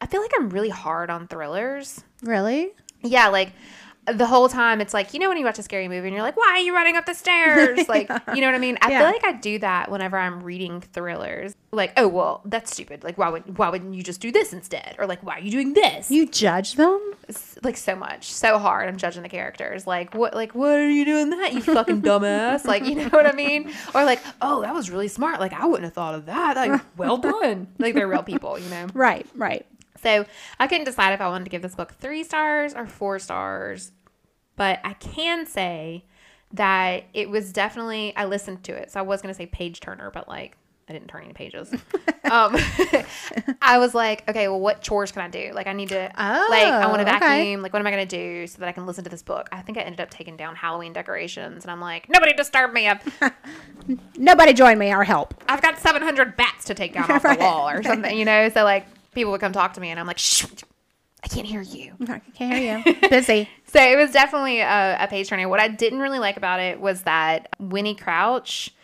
I 0.00 0.06
feel 0.06 0.20
like 0.20 0.32
I'm 0.36 0.50
really 0.50 0.68
hard 0.68 1.08
on 1.10 1.28
thrillers. 1.28 2.02
Really? 2.22 2.72
Yeah, 3.02 3.28
like 3.28 3.52
the 4.06 4.26
whole 4.26 4.48
time 4.48 4.80
it's 4.80 4.92
like, 4.92 5.14
you 5.14 5.20
know, 5.20 5.28
when 5.28 5.38
you 5.38 5.44
watch 5.44 5.58
a 5.58 5.62
scary 5.62 5.88
movie 5.88 6.08
and 6.08 6.14
you're 6.14 6.22
like, 6.22 6.36
why 6.36 6.48
are 6.48 6.58
you 6.58 6.74
running 6.74 6.96
up 6.96 7.06
the 7.06 7.14
stairs? 7.14 7.86
Like, 7.88 8.08
you 8.34 8.40
know 8.40 8.48
what 8.48 8.54
I 8.54 8.58
mean? 8.58 8.76
I 8.82 8.90
Yeah. 8.90 8.98
feel 9.00 9.06
like 9.12 9.24
I 9.24 9.32
do 9.32 9.58
that 9.60 9.90
whenever 9.90 10.18
I'm 10.18 10.42
reading 10.42 10.80
thrillers. 10.80 11.54
Like, 11.72 11.92
oh 11.96 12.06
well, 12.08 12.40
that's 12.44 12.70
stupid. 12.72 13.02
Like, 13.04 13.18
why 13.18 13.28
would 13.28 13.56
why 13.58 13.68
wouldn't 13.70 13.94
you 13.94 14.02
just 14.02 14.20
do 14.20 14.30
this 14.30 14.52
instead? 14.52 14.96
Or 14.98 15.06
like, 15.06 15.22
why 15.22 15.38
are 15.38 15.40
you 15.40 15.50
doing 15.50 15.72
this? 15.74 16.10
You 16.10 16.26
judge 16.26 16.74
them? 16.74 17.00
It's, 17.28 17.58
like 17.62 17.76
so 17.76 17.96
much, 17.96 18.30
so 18.30 18.58
hard. 18.58 18.88
I'm 18.88 18.96
judging 18.96 19.22
the 19.22 19.28
characters. 19.28 19.86
Like, 19.86 20.14
what? 20.14 20.34
Like, 20.34 20.54
what 20.54 20.72
are 20.72 20.88
you 20.90 21.04
doing 21.04 21.30
that? 21.30 21.52
You 21.54 21.62
fucking 21.62 22.02
dumbass. 22.08 22.64
Like, 22.64 22.84
you 22.84 22.94
know 22.96 23.08
what 23.08 23.26
I 23.26 23.32
mean? 23.32 23.72
Or 23.94 24.04
like, 24.04 24.20
oh, 24.42 24.60
that 24.62 24.74
was 24.74 24.90
really 24.90 25.08
smart. 25.08 25.40
Like, 25.40 25.52
I 25.52 25.64
wouldn't 25.66 25.84
have 25.84 25.94
thought 25.94 26.14
of 26.14 26.26
that. 26.26 26.56
Like, 26.56 26.80
well 26.96 27.16
done. 27.16 27.68
Like, 27.78 27.94
they're 27.94 28.08
real 28.08 28.22
people, 28.22 28.58
you 28.58 28.68
know. 28.68 28.86
Right, 28.94 29.26
right. 29.34 29.66
So 30.04 30.24
I 30.60 30.68
couldn't 30.68 30.84
decide 30.84 31.12
if 31.14 31.20
I 31.20 31.28
wanted 31.28 31.44
to 31.44 31.50
give 31.50 31.62
this 31.62 31.74
book 31.74 31.92
three 31.94 32.22
stars 32.22 32.74
or 32.74 32.86
four 32.86 33.18
stars, 33.18 33.90
but 34.54 34.78
I 34.84 34.92
can 34.92 35.46
say 35.46 36.04
that 36.52 37.04
it 37.12 37.28
was 37.28 37.52
definitely 37.52 38.14
I 38.16 38.26
listened 38.26 38.62
to 38.64 38.72
it. 38.72 38.92
So 38.92 39.00
I 39.00 39.02
was 39.02 39.20
gonna 39.20 39.34
say 39.34 39.46
page 39.46 39.80
turner, 39.80 40.10
but 40.12 40.28
like 40.28 40.56
I 40.88 40.92
didn't 40.92 41.08
turn 41.08 41.24
any 41.24 41.32
pages. 41.32 41.72
um, 42.30 42.54
I 43.62 43.78
was 43.78 43.94
like, 43.94 44.28
okay, 44.28 44.48
well, 44.48 44.60
what 44.60 44.82
chores 44.82 45.12
can 45.12 45.22
I 45.22 45.28
do? 45.28 45.52
Like, 45.54 45.66
I 45.66 45.72
need 45.72 45.88
to, 45.88 45.96
like, 45.96 46.14
I 46.18 46.86
want 46.88 47.00
to 47.00 47.10
Oh, 47.10 47.16
okay. 47.16 47.18
vacuum. 47.20 47.62
Like, 47.62 47.72
what 47.72 47.80
am 47.80 47.86
I 47.86 47.90
gonna 47.90 48.04
do 48.04 48.46
so 48.46 48.58
that 48.58 48.68
I 48.68 48.72
can 48.72 48.84
listen 48.84 49.02
to 49.04 49.08
this 49.10 49.22
book? 49.22 49.48
I 49.50 49.62
think 49.62 49.78
I 49.78 49.80
ended 49.80 50.02
up 50.02 50.10
taking 50.10 50.36
down 50.36 50.56
Halloween 50.56 50.92
decorations, 50.92 51.64
and 51.64 51.70
I'm 51.70 51.80
like, 51.80 52.10
nobody 52.10 52.34
disturb 52.34 52.74
me. 52.74 52.90
Nobody 54.16 54.52
join 54.52 54.78
me 54.78 54.92
or 54.92 55.04
help. 55.04 55.34
I've 55.48 55.60
got 55.62 55.78
700 55.78 56.36
bats 56.36 56.66
to 56.66 56.74
take 56.74 56.92
down 56.94 57.10
off 57.10 57.22
the 57.22 57.36
wall 57.38 57.68
or 57.68 57.82
something, 57.82 58.16
you 58.16 58.24
know? 58.24 58.48
So, 58.48 58.64
like, 58.64 58.86
people 59.14 59.32
would 59.32 59.40
come 59.40 59.52
talk 59.52 59.74
to 59.74 59.80
me, 59.80 59.90
and 59.90 59.98
I'm 60.00 60.06
like, 60.06 60.18
shh, 60.18 60.44
I 61.22 61.28
can't 61.28 61.46
hear 61.46 61.62
you. 61.62 61.94
I 62.08 62.20
can't 62.34 62.54
hear 62.54 62.82
you. 62.86 63.08
Busy. 63.08 63.48
So 63.66 63.80
it 63.80 63.96
was 63.96 64.12
definitely 64.12 64.60
a, 64.60 64.98
a 65.00 65.08
page 65.08 65.28
turner. 65.28 65.48
What 65.48 65.60
I 65.60 65.68
didn't 65.68 66.00
really 66.00 66.18
like 66.18 66.36
about 66.36 66.60
it 66.60 66.80
was 66.80 67.02
that 67.02 67.48
Winnie 67.58 67.94
Crouch. 67.94 68.74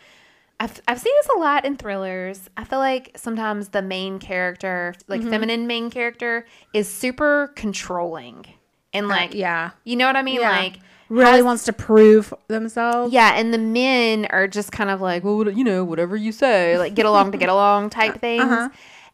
I've, 0.59 0.79
I've 0.87 0.99
seen 0.99 1.13
this 1.21 1.29
a 1.35 1.39
lot 1.39 1.65
in 1.65 1.75
thrillers. 1.75 2.47
I 2.55 2.63
feel 2.65 2.77
like 2.77 3.11
sometimes 3.15 3.69
the 3.69 3.81
main 3.81 4.19
character, 4.19 4.93
like 5.07 5.23
feminine 5.23 5.65
main 5.65 5.89
character, 5.89 6.45
is 6.71 6.87
super 6.87 7.51
controlling 7.55 8.45
and 8.93 9.07
like, 9.07 9.33
yeah. 9.33 9.71
you 9.85 9.95
know 9.95 10.05
what 10.05 10.15
I 10.15 10.21
mean? 10.21 10.39
Yeah. 10.41 10.51
Like, 10.51 10.79
Really 11.09 11.31
has- 11.31 11.43
wants 11.43 11.65
to 11.65 11.73
prove 11.73 12.33
themselves. 12.47 13.11
yeah, 13.11 13.33
and 13.35 13.53
the 13.53 13.57
men 13.57 14.27
are 14.29 14.47
just 14.47 14.71
kind 14.71 14.89
of 14.89 15.01
like, 15.01 15.23
well, 15.23 15.35
what- 15.37 15.57
you 15.57 15.63
know, 15.63 15.83
whatever 15.83 16.15
you 16.15 16.31
say, 16.31 16.77
like 16.77 16.93
get 16.93 17.05
along 17.05 17.31
to 17.33 17.37
get 17.37 17.49
along 17.49 17.89
type 17.89 18.19
things. 18.21 18.43
Uh-huh. 18.43 18.69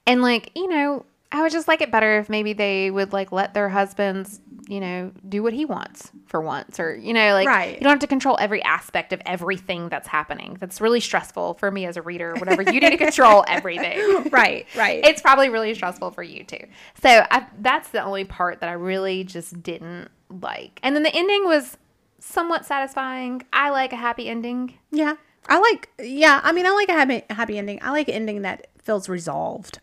And 0.07 0.21
like, 0.21 0.51
you 0.55 0.67
know, 0.67 1.05
I 1.31 1.41
would 1.41 1.51
just 1.51 1.67
like 1.67 1.81
it 1.81 1.91
better 1.91 2.19
if 2.19 2.29
maybe 2.29 2.53
they 2.53 2.89
would 2.89 3.11
like 3.13 3.31
let 3.33 3.53
their 3.53 3.67
husbands, 3.69 4.39
you 4.69 4.79
know, 4.79 5.11
do 5.27 5.43
what 5.43 5.51
he 5.53 5.65
wants 5.65 6.11
for 6.25 6.39
once, 6.41 6.79
or 6.79 6.95
you 6.95 7.13
know, 7.13 7.33
like 7.33 7.47
Right. 7.47 7.73
you 7.75 7.81
don't 7.81 7.91
have 7.91 7.99
to 7.99 8.07
control 8.07 8.37
every 8.39 8.63
aspect 8.63 9.11
of 9.11 9.21
everything 9.25 9.89
that's 9.89 10.07
happening. 10.07 10.55
That's 10.59 10.79
really 10.79 11.01
stressful 11.01 11.55
for 11.55 11.69
me 11.69 11.85
as 11.85 11.97
a 11.97 12.01
reader. 12.01 12.33
Whenever 12.35 12.61
you 12.63 12.79
need 12.79 12.91
to 12.91 12.97
control 12.97 13.43
everything, 13.47 13.99
Right, 14.31 14.65
right. 14.77 15.05
it's 15.05 15.21
probably 15.21 15.49
really 15.49 15.73
stressful 15.75 16.11
for 16.11 16.23
you 16.23 16.45
too. 16.45 16.65
So 17.03 17.25
I, 17.29 17.45
that's 17.59 17.89
the 17.89 18.01
only 18.03 18.23
part 18.23 18.61
that 18.61 18.69
I 18.69 18.73
really 18.73 19.25
just 19.25 19.61
didn't 19.61 20.09
like. 20.29 20.79
And 20.81 20.95
then 20.95 21.03
the 21.03 21.13
ending 21.13 21.43
was 21.45 21.77
somewhat 22.19 22.65
satisfying. 22.65 23.43
I 23.51 23.69
like 23.71 23.91
a 23.91 23.97
happy 23.97 24.29
ending. 24.29 24.77
yeah. 24.91 25.15
I 25.49 25.59
like, 25.59 25.87
yeah, 26.03 26.41
I 26.43 26.51
mean, 26.51 26.65
I 26.65 26.71
like 26.71 26.89
a 26.89 26.93
happy, 26.93 27.23
happy 27.29 27.57
ending. 27.57 27.79
I 27.81 27.91
like 27.91 28.09
an 28.09 28.15
ending 28.15 28.41
that 28.41 28.67
feels 28.83 29.07
resolved. 29.07 29.79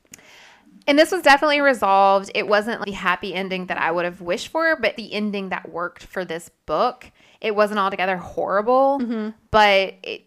And 0.86 0.98
this 0.98 1.10
was 1.10 1.22
definitely 1.22 1.60
resolved. 1.60 2.30
It 2.34 2.46
wasn't 2.46 2.80
like 2.80 2.86
the 2.86 2.92
happy 2.92 3.34
ending 3.34 3.66
that 3.66 3.78
I 3.78 3.90
would 3.90 4.04
have 4.04 4.20
wished 4.20 4.48
for, 4.48 4.76
but 4.76 4.96
the 4.96 5.12
ending 5.12 5.48
that 5.48 5.70
worked 5.70 6.04
for 6.04 6.24
this 6.24 6.50
book. 6.66 7.10
It 7.40 7.54
wasn't 7.54 7.78
altogether 7.78 8.16
horrible, 8.16 8.98
mm-hmm. 9.00 9.30
but 9.50 9.94
it 10.02 10.26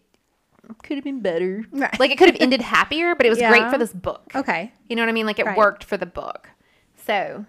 could 0.84 0.98
have 0.98 1.04
been 1.04 1.22
better. 1.22 1.66
Right. 1.72 1.98
Like 2.00 2.12
it 2.12 2.18
could 2.18 2.30
have 2.30 2.42
ended 2.42 2.62
happier, 2.62 3.16
but 3.16 3.26
it 3.26 3.30
was 3.30 3.40
great 3.40 3.70
for 3.70 3.78
this 3.78 3.94
book. 3.94 4.32
Okay. 4.36 4.72
You 4.90 4.96
know 4.96 5.02
what 5.04 5.10
I 5.10 5.14
mean? 5.14 5.26
Like 5.26 5.40
it 5.40 5.46
Right. 5.46 5.58
worked 5.58 5.84
for 5.84 5.98
the 5.98 6.06
book. 6.06 6.50
So, 7.06 7.46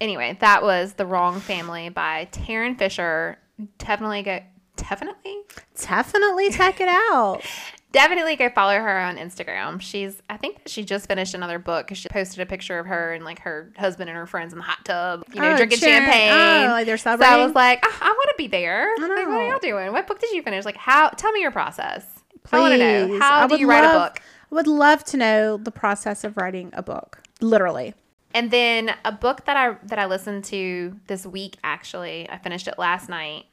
anyway, 0.00 0.36
that 0.40 0.62
was 0.62 0.94
The 0.94 1.06
Wrong 1.06 1.40
Family 1.40 1.88
by 1.88 2.28
Tarryn 2.32 2.76
Fisher. 2.76 3.38
Definitely 3.78 4.22
go, 4.22 4.40
definitely, 4.76 5.42
Definitely 5.80 6.50
check 6.50 6.80
it 6.80 6.88
out. 6.88 7.42
definitely 7.94 8.36
go 8.36 8.50
follow 8.50 8.74
her 8.78 8.98
on 9.00 9.16
Instagram. 9.16 9.80
She's, 9.80 10.20
I 10.28 10.36
think 10.36 10.62
that 10.64 10.68
she 10.68 10.84
just 10.84 11.06
finished 11.06 11.32
another 11.32 11.58
book 11.58 11.86
'cause 11.88 11.96
she 11.96 12.08
posted 12.10 12.40
a 12.40 12.46
picture 12.46 12.78
of 12.78 12.84
her 12.86 13.14
and 13.14 13.24
like 13.24 13.38
her 13.40 13.72
husband 13.78 14.10
and 14.10 14.16
her 14.18 14.26
friends 14.26 14.52
in 14.52 14.58
the 14.58 14.64
hot 14.64 14.84
tub, 14.84 15.24
you 15.32 15.40
know, 15.40 15.52
Oh, 15.52 15.56
drinking 15.56 15.78
cheering- 15.78 16.02
oh, 16.02 16.12
champagne. 16.12 16.66
oh, 16.68 16.72
like 16.72 16.84
they're 16.86 16.98
so 16.98 17.12
I 17.12 17.42
was 17.44 17.54
like, 17.54 17.80
oh, 17.86 17.98
I 18.02 18.08
want 18.10 18.28
to 18.30 18.34
be 18.36 18.46
there. 18.48 18.88
Like, 18.98 19.08
what 19.10 19.18
are 19.18 19.48
y'all 19.48 19.58
doing? 19.60 19.92
What 19.92 20.06
book 20.06 20.18
did 20.18 20.30
you 20.32 20.42
finish? 20.42 20.64
Like, 20.66 20.76
how? 20.76 21.08
Tell 21.10 21.32
me 21.32 21.40
your 21.40 21.50
process. 21.52 22.04
I 22.52 22.60
want 22.60 22.72
to 22.74 22.78
know. 22.78 23.06
Please. 23.08 23.22
How 23.22 23.44
I 23.44 23.46
do 23.46 23.56
you 23.58 23.66
write 23.68 23.82
love- 23.84 23.94
a 23.94 24.04
book? 24.10 24.20
I 24.52 24.54
would 24.54 24.66
love 24.66 25.02
to 25.04 25.16
know 25.16 25.56
the 25.56 25.70
process 25.72 26.22
of 26.24 26.36
writing 26.36 26.70
a 26.74 26.82
book. 26.82 27.20
Literally. 27.40 27.94
And 28.34 28.50
then 28.50 28.94
a 29.04 29.12
book 29.12 29.44
that 29.46 29.56
I 29.56 29.76
that 29.84 29.98
I 29.98 30.06
listened 30.06 30.44
to 30.46 30.98
this 31.06 31.24
week 31.24 31.56
actually, 31.64 32.28
I 32.28 32.38
finished 32.38 32.66
it 32.68 32.78
last 32.78 33.08
night. 33.08 33.46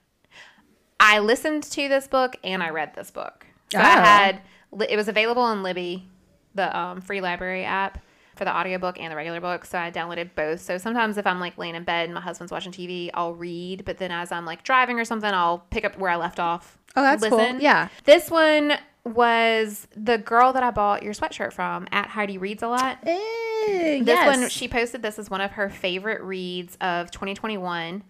I 1.00 1.20
listened 1.20 1.64
to 1.64 1.88
this 1.88 2.08
book 2.08 2.36
and 2.44 2.62
I 2.62 2.70
read 2.70 2.94
this 2.96 3.12
book. 3.12 3.46
So 3.72 3.80
I 3.80 3.82
Oh. 3.98 4.02
had 4.02 4.42
it 4.90 4.96
was 4.96 5.08
available 5.08 5.42
on 5.42 5.64
Libby, 5.64 6.08
the 6.56 6.78
um, 6.78 7.02
free 7.02 7.20
library 7.22 7.64
app 7.66 7.98
for 8.38 8.46
the 8.46 8.56
audiobook 8.56 8.98
and 9.00 9.12
the 9.12 9.16
regular 9.16 9.42
book. 9.42 9.66
So 9.66 9.78
I 9.78 9.92
downloaded 9.92 10.30
both. 10.36 10.62
So 10.62 10.78
sometimes 10.78 11.18
if 11.18 11.28
I'm 11.28 11.40
like 11.40 11.58
laying 11.58 11.76
in 11.76 11.84
bed 11.84 12.06
and 12.06 12.14
my 12.14 12.22
husband's 12.22 12.52
watching 12.52 12.72
TV, 12.72 13.10
I'll 13.14 13.34
read. 13.36 13.84
But 13.86 13.98
then 13.98 14.12
as 14.12 14.32
I'm 14.32 14.46
like 14.46 14.64
driving 14.64 15.00
or 15.00 15.06
something, 15.06 15.30
I'll 15.34 15.60
pick 15.70 15.84
up 15.84 15.98
where 15.98 16.10
I 16.10 16.16
left 16.16 16.40
off. 16.40 16.78
Oh, 16.96 17.02
that's 17.02 17.26
cool. 17.28 17.40
Yeah. 17.60 17.90
This 18.06 18.30
one 18.32 18.74
was 19.04 19.88
the 19.96 20.18
girl 20.18 20.54
that 20.54 20.64
I 20.64 20.72
bought 20.72 21.04
your 21.04 21.14
sweatshirt 21.14 21.52
from 21.54 21.88
at 21.92 22.08
Heidi 22.08 22.38
Reads 22.38 22.64
a 22.64 22.68
lot. 22.68 22.98
Eh, 23.04 24.00
This 24.00 24.08
yes. 24.08 24.38
one, 24.40 24.50
she 24.50 24.68
posted 24.68 25.02
this 25.02 25.20
as 25.20 25.30
one 25.30 25.42
of 25.42 25.52
her 25.52 25.70
favorite 25.70 26.22
reads 26.22 26.78
of 26.82 27.12
2021. 27.12 28.04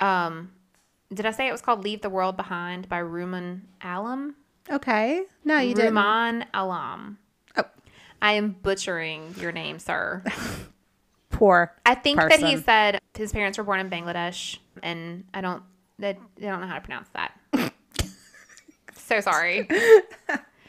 Um, 0.00 0.50
did 1.12 1.26
I 1.26 1.30
say 1.30 1.48
it 1.48 1.52
was 1.52 1.62
called 1.62 1.82
"Leave 1.84 2.02
the 2.02 2.10
World 2.10 2.36
Behind" 2.36 2.88
by 2.88 2.98
Rumaan 3.00 3.62
Alam? 3.82 4.36
Okay. 4.70 5.22
No, 5.44 5.58
you 5.58 5.74
didn't. 5.74 5.94
Rumaan 5.94 6.46
Alam. 6.54 7.18
Oh. 7.56 7.64
I 8.20 8.32
am 8.32 8.56
butchering 8.62 9.34
your 9.38 9.52
name, 9.52 9.78
sir. 9.78 10.22
Poor. 11.30 11.74
I 11.84 11.94
think 11.94 12.18
that 12.18 12.40
he 12.40 12.56
said 12.56 12.98
his 13.14 13.32
parents 13.32 13.58
were 13.58 13.64
born 13.64 13.80
in 13.80 13.90
Bangladesh, 13.90 14.58
and 14.82 15.24
I 15.34 15.40
don't, 15.40 15.62
they, 15.98 16.18
they 16.36 16.46
don't 16.46 16.60
know 16.60 16.66
how 16.66 16.76
to 16.76 16.80
pronounce 16.80 17.08
that. 17.10 17.32
so 18.94 19.20
sorry. 19.20 19.68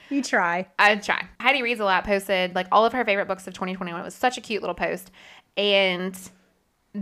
You 0.10 0.24
try. 0.24 0.68
I'd 0.80 1.04
try. 1.04 1.28
Heidi 1.40 1.62
Reads 1.62 1.80
a 1.80 1.86
lot 1.86 2.06
posted 2.06 2.56
like 2.56 2.68
all 2.72 2.86
of 2.86 2.94
her 2.94 3.04
favorite 3.04 3.28
books 3.28 3.48
of 3.48 3.54
2021. 3.54 4.00
It 4.00 4.04
was 4.04 4.16
such 4.16 4.38
a 4.38 4.42
cute 4.42 4.62
little 4.62 4.76
post. 4.76 5.12
And 5.58 6.18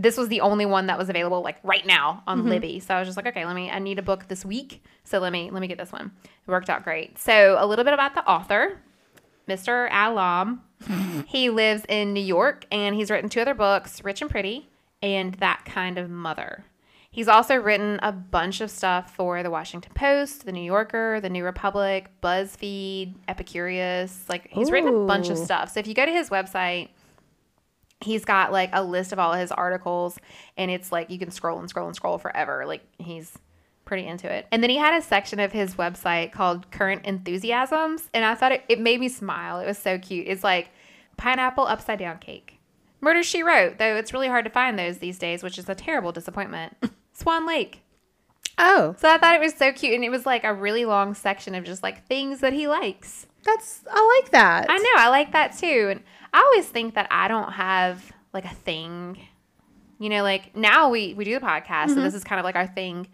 this 0.02 0.16
was 0.16 0.28
the 0.28 0.40
only 0.40 0.66
one 0.66 0.86
that 0.86 0.98
was 0.98 1.08
available 1.08 1.42
like 1.42 1.56
right 1.62 1.86
now 1.86 2.22
on 2.26 2.40
Mm-hmm. 2.40 2.48
Libby. 2.48 2.80
So 2.80 2.94
I 2.94 2.98
was 2.98 3.08
just 3.08 3.16
like, 3.16 3.26
okay, 3.26 3.44
let 3.46 3.54
me 3.56 3.70
I 3.70 3.78
need 3.78 3.98
a 3.98 4.02
book 4.02 4.28
this 4.28 4.44
week. 4.44 4.82
So 5.04 5.18
let 5.18 5.32
me 5.32 5.50
let 5.50 5.60
me 5.60 5.66
get 5.66 5.78
this 5.78 5.92
one. 5.92 6.12
It 6.24 6.50
worked 6.50 6.70
out 6.70 6.84
great. 6.84 7.18
So 7.18 7.56
a 7.58 7.66
little 7.66 7.84
bit 7.84 7.94
about 7.94 8.14
the 8.14 8.24
author, 8.28 8.80
Mr. 9.48 9.88
Alam. 9.90 10.62
he 11.26 11.48
lives 11.48 11.84
in 11.88 12.12
New 12.12 12.20
York 12.20 12.66
and 12.70 12.94
he's 12.94 13.10
written 13.10 13.30
two 13.30 13.40
other 13.40 13.54
books, 13.54 14.04
Rich 14.04 14.20
and 14.20 14.30
Pretty 14.30 14.68
and 15.02 15.34
That 15.36 15.64
Kind 15.64 15.96
of 15.98 16.10
Mother. 16.10 16.64
He's 17.10 17.28
also 17.28 17.54
written 17.54 17.98
a 18.02 18.12
bunch 18.12 18.60
of 18.60 18.70
stuff 18.70 19.14
for 19.14 19.42
the 19.42 19.50
Washington 19.50 19.92
Post, 19.94 20.44
the 20.44 20.52
New 20.52 20.62
Yorker, 20.62 21.18
the 21.22 21.30
New 21.30 21.44
Republic, 21.44 22.10
BuzzFeed, 22.22 23.14
Epicurious. 23.26 24.28
Like 24.28 24.48
he's 24.50 24.70
written 24.70 24.94
a 24.94 25.06
bunch 25.06 25.30
of 25.30 25.38
stuff. 25.38 25.72
So 25.72 25.80
if 25.80 25.86
you 25.86 25.94
go 25.94 26.04
to 26.04 26.12
his 26.12 26.28
website, 26.28 26.90
he's 28.00 28.24
got 28.24 28.52
like 28.52 28.70
a 28.72 28.82
list 28.82 29.12
of 29.12 29.18
all 29.18 29.32
his 29.32 29.50
articles 29.50 30.18
and 30.56 30.70
it's 30.70 30.92
like 30.92 31.10
you 31.10 31.18
can 31.18 31.30
scroll 31.30 31.58
and 31.58 31.68
scroll 31.68 31.86
and 31.86 31.96
scroll 31.96 32.18
forever. 32.18 32.64
Like 32.66 32.82
he's 32.98 33.38
pretty 33.84 34.06
into 34.06 34.30
it. 34.30 34.46
And 34.50 34.62
then 34.62 34.70
he 34.70 34.76
had 34.76 34.98
a 34.98 35.02
section 35.02 35.40
of 35.40 35.52
his 35.52 35.76
website 35.76 36.32
called 36.32 36.70
Current 36.70 37.04
Enthusiasms 37.06 38.10
and 38.12 38.24
I 38.24 38.34
thought 38.34 38.52
it, 38.52 38.64
it 38.68 38.80
made 38.80 39.00
me 39.00 39.08
smile. 39.08 39.60
It 39.60 39.66
was 39.66 39.78
so 39.78 39.98
cute. 39.98 40.26
It's 40.28 40.44
like 40.44 40.70
pineapple 41.16 41.66
upside 41.66 41.98
down 41.98 42.18
cake. 42.18 42.58
Murder 43.00 43.22
She 43.22 43.42
Wrote, 43.42 43.78
though 43.78 43.96
it's 43.96 44.12
really 44.12 44.28
hard 44.28 44.44
to 44.44 44.50
find 44.50 44.78
those 44.78 44.98
these 44.98 45.18
days, 45.18 45.42
which 45.42 45.58
is 45.58 45.68
a 45.68 45.74
terrible 45.74 46.12
disappointment. 46.12 46.76
Swan 47.12 47.46
Lake. 47.46 47.82
Oh, 48.58 48.94
So 48.98 49.08
I 49.10 49.18
thought 49.18 49.34
it 49.34 49.40
was 49.40 49.54
so 49.54 49.70
cute 49.72 49.94
and 49.94 50.04
it 50.04 50.10
was 50.10 50.24
like 50.24 50.42
a 50.44 50.54
really 50.54 50.84
long 50.86 51.14
section 51.14 51.54
of 51.54 51.64
just 51.64 51.82
like 51.82 52.06
things 52.06 52.40
that 52.40 52.52
he 52.54 52.66
likes. 52.66 53.26
that's 53.44 53.82
I 53.90 54.20
like 54.22 54.32
that. 54.32 54.66
I 54.68 54.78
know, 54.78 54.84
I 54.96 55.08
like 55.08 55.32
that 55.32 55.56
too. 55.56 55.88
And 55.90 56.02
I 56.36 56.40
always 56.40 56.66
think 56.66 56.96
that 56.96 57.08
I 57.10 57.28
don't 57.28 57.50
have 57.52 58.12
like 58.34 58.44
a 58.44 58.54
thing. 58.54 59.18
You 59.98 60.10
know, 60.10 60.22
like 60.22 60.54
now 60.54 60.90
we 60.90 61.14
we 61.14 61.24
do 61.24 61.32
the 61.32 61.40
podcast, 61.40 61.88
so 61.88 61.94
mm-hmm. 61.94 62.02
this 62.02 62.12
is 62.12 62.24
kind 62.24 62.38
of 62.38 62.44
like 62.44 62.56
our 62.56 62.66
thing. 62.66 63.06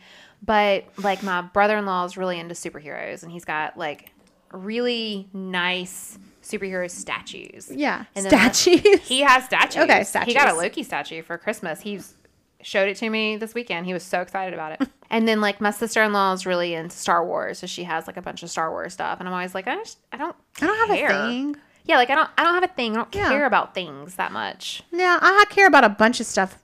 But 0.44 0.86
like 0.98 1.22
my 1.22 1.42
brother-in-law 1.42 2.04
is 2.06 2.16
really 2.16 2.40
into 2.40 2.56
superheroes 2.56 3.22
and 3.22 3.30
he's 3.30 3.44
got 3.44 3.78
like 3.78 4.10
really 4.50 5.28
nice 5.32 6.18
superhero 6.42 6.90
statues. 6.90 7.70
Yeah. 7.70 8.06
And 8.16 8.26
then 8.26 8.32
Statues. 8.32 9.00
He 9.06 9.20
has 9.20 9.44
statues. 9.44 9.84
Okay, 9.84 10.04
He 10.24 10.34
got 10.34 10.52
a. 10.52 10.54
Loki 10.54 10.82
statue 10.82 11.22
for 11.22 11.38
Christmas. 11.38 11.80
He's 11.80 12.14
showed 12.60 12.88
it 12.88 12.96
to 12.96 13.08
me 13.08 13.36
this 13.36 13.54
weekend. 13.54 13.86
He 13.86 13.92
was 13.92 14.02
so 14.02 14.20
excited 14.20 14.52
about 14.52 14.80
it. 14.80 14.88
and 15.10 15.28
then 15.28 15.40
like 15.40 15.60
my 15.60 15.70
sister 15.70 16.02
in 16.02 16.12
law 16.12 16.32
is 16.32 16.44
really 16.44 16.74
into 16.74 16.96
Star 16.96 17.24
Wars, 17.24 17.60
so 17.60 17.68
she 17.68 17.84
has 17.84 18.08
like 18.08 18.16
a 18.16 18.22
bunch 18.22 18.42
of 18.42 18.50
Star 18.50 18.72
Wars 18.72 18.92
stuff, 18.92 19.20
and 19.20 19.28
I'm 19.28 19.32
always 19.32 19.54
like, 19.54 19.68
I 19.68 19.76
just 19.76 19.98
I 20.10 20.16
don't 20.16 20.34
I 20.60 20.66
don't 20.66 20.88
have 20.88 20.90
a 20.90 21.28
thing. 21.28 21.56
Yeah, 21.84 21.96
like 21.96 22.10
I 22.10 22.14
don't 22.14 22.30
I 22.38 22.44
don't 22.44 22.54
have 22.54 22.64
a 22.64 22.68
thing. 22.68 22.92
I 22.92 22.96
don't 22.96 23.14
Yeah. 23.14 23.28
care 23.28 23.46
about 23.46 23.74
things 23.74 24.14
that 24.16 24.32
much. 24.32 24.82
Yeah, 24.92 25.18
I 25.20 25.44
care 25.50 25.66
about 25.66 25.84
a 25.84 25.88
bunch 25.88 26.20
of 26.20 26.26
stuff, 26.26 26.58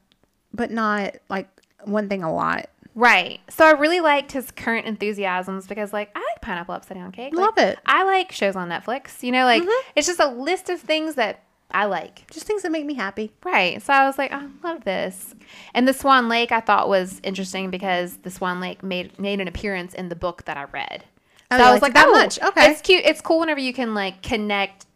but 0.52 0.70
not 0.70 1.16
like 1.28 1.48
one 1.84 2.08
thing 2.08 2.22
a 2.22 2.32
lot. 2.32 2.68
Right. 2.94 3.40
So 3.48 3.64
I 3.64 3.70
really 3.72 4.00
liked 4.00 4.32
his 4.32 4.50
current 4.50 4.86
enthusiasms 4.86 5.68
because 5.68 5.92
like 5.92 6.10
I 6.16 6.18
like 6.18 6.40
pineapple 6.42 6.74
upside 6.74 6.96
down 6.96 7.12
cake. 7.12 7.32
Like, 7.32 7.46
Love 7.46 7.58
it. 7.58 7.78
Mm-hmm. 7.78 7.96
I 7.96 8.04
like 8.04 8.32
shows 8.32 8.56
on 8.56 8.68
Netflix. 8.68 9.22
You 9.22 9.32
know, 9.32 9.44
like 9.44 9.62
it's 9.94 10.06
just 10.06 10.20
a 10.20 10.28
list 10.28 10.68
of 10.68 10.80
things 10.80 11.14
that 11.14 11.44
I 11.70 11.84
like. 11.84 12.28
Just 12.30 12.46
things 12.46 12.62
that 12.62 12.72
make 12.72 12.84
me 12.86 12.94
happy. 12.94 13.32
Right. 13.44 13.80
So 13.82 13.92
I 13.92 14.04
was 14.06 14.18
like, 14.18 14.32
I 14.32 14.46
love 14.64 14.82
this. 14.84 15.34
And 15.74 15.86
the 15.86 15.92
Swan 15.92 16.28
Lake 16.28 16.50
I 16.50 16.60
thought 16.60 16.88
was 16.88 17.20
interesting 17.22 17.70
because 17.70 18.16
the 18.18 18.30
Swan 18.30 18.60
Lake 18.60 18.82
made 18.82 19.16
made 19.18 19.40
an 19.40 19.46
appearance 19.46 19.94
in 19.94 20.08
the 20.08 20.16
book 20.16 20.44
that 20.46 20.56
I 20.56 20.64
read. 20.64 21.04
Oh, 21.52 21.56
so 21.56 21.62
you 21.62 21.68
I 21.68 21.72
was 21.72 21.82
like, 21.82 21.94
that 21.94 22.08
oh, 22.08 22.12
much. 22.12 22.42
Okay. 22.42 22.70
It's 22.70 22.80
cute. 22.80 23.04
It's 23.04 23.20
cool 23.20 23.38
whenever 23.38 23.60
you 23.60 23.72
can 23.72 23.94
like 23.94 24.22
connect 24.22 24.86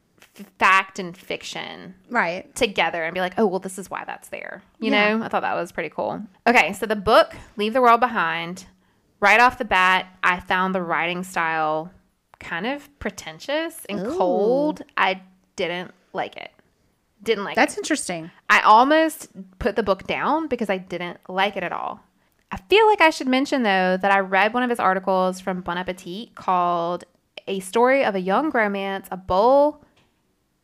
fact 0.59 0.99
and 0.99 1.17
fiction 1.17 1.95
Right. 2.11 2.55
together 2.55 3.05
and 3.05 3.13
be 3.15 3.21
like, 3.21 3.35
oh, 3.39 3.47
well, 3.47 3.59
this 3.61 3.79
is 3.79 3.91
why 3.91 4.05
that's 4.05 4.29
there. 4.29 4.63
You 4.79 4.91
Yeah. 4.91 5.17
know, 5.17 5.25
I 5.25 5.29
thought 5.29 5.43
that 5.43 5.55
was 5.55 5.73
pretty 5.73 5.91
cool. 5.91 6.23
Okay, 6.47 6.73
so 6.73 6.87
the 6.87 6.97
book, 6.97 7.35
Leave 7.57 7.73
the 7.75 7.83
World 7.83 8.01
Behind, 8.01 8.65
right 9.21 9.41
off 9.41 9.59
the 9.59 9.65
bat, 9.65 10.07
I 10.23 10.41
found 10.41 10.75
the 10.75 10.83
writing 10.83 11.23
style 11.23 11.91
kind 12.41 12.67
of 12.67 12.89
pretentious 12.99 13.85
and 13.89 14.01
Ooh. 14.07 14.17
cold. 14.17 14.83
I 14.97 15.23
didn't 15.57 15.93
like 16.13 16.37
it. 16.37 16.51
Didn't 17.23 17.45
like 17.45 17.55
That's 17.55 17.75
it. 17.75 17.79
interesting. 17.81 18.31
I 18.51 18.61
almost 18.63 19.29
put 19.61 19.77
the 19.77 19.83
book 19.85 20.07
down 20.09 20.49
because 20.49 20.69
I 20.69 20.79
didn't 20.79 21.21
like 21.29 21.57
it 21.57 21.63
at 21.63 21.73
all. 21.73 22.01
I 22.51 22.57
feel 22.69 22.87
like 22.89 23.01
I 23.01 23.11
should 23.11 23.29
mention 23.29 23.63
though 23.63 23.97
that 23.97 24.11
I 24.11 24.19
read 24.19 24.53
one 24.55 24.63
of 24.65 24.71
his 24.71 24.81
articles 24.81 25.41
from 25.41 25.61
Bon 25.61 25.79
Appetit 25.79 26.35
called 26.35 27.05
A 27.47 27.61
Story 27.61 28.05
of 28.05 28.15
a 28.15 28.21
Young 28.21 28.51
Romance, 28.51 29.07
a 29.13 29.17
Bowl 29.17 29.85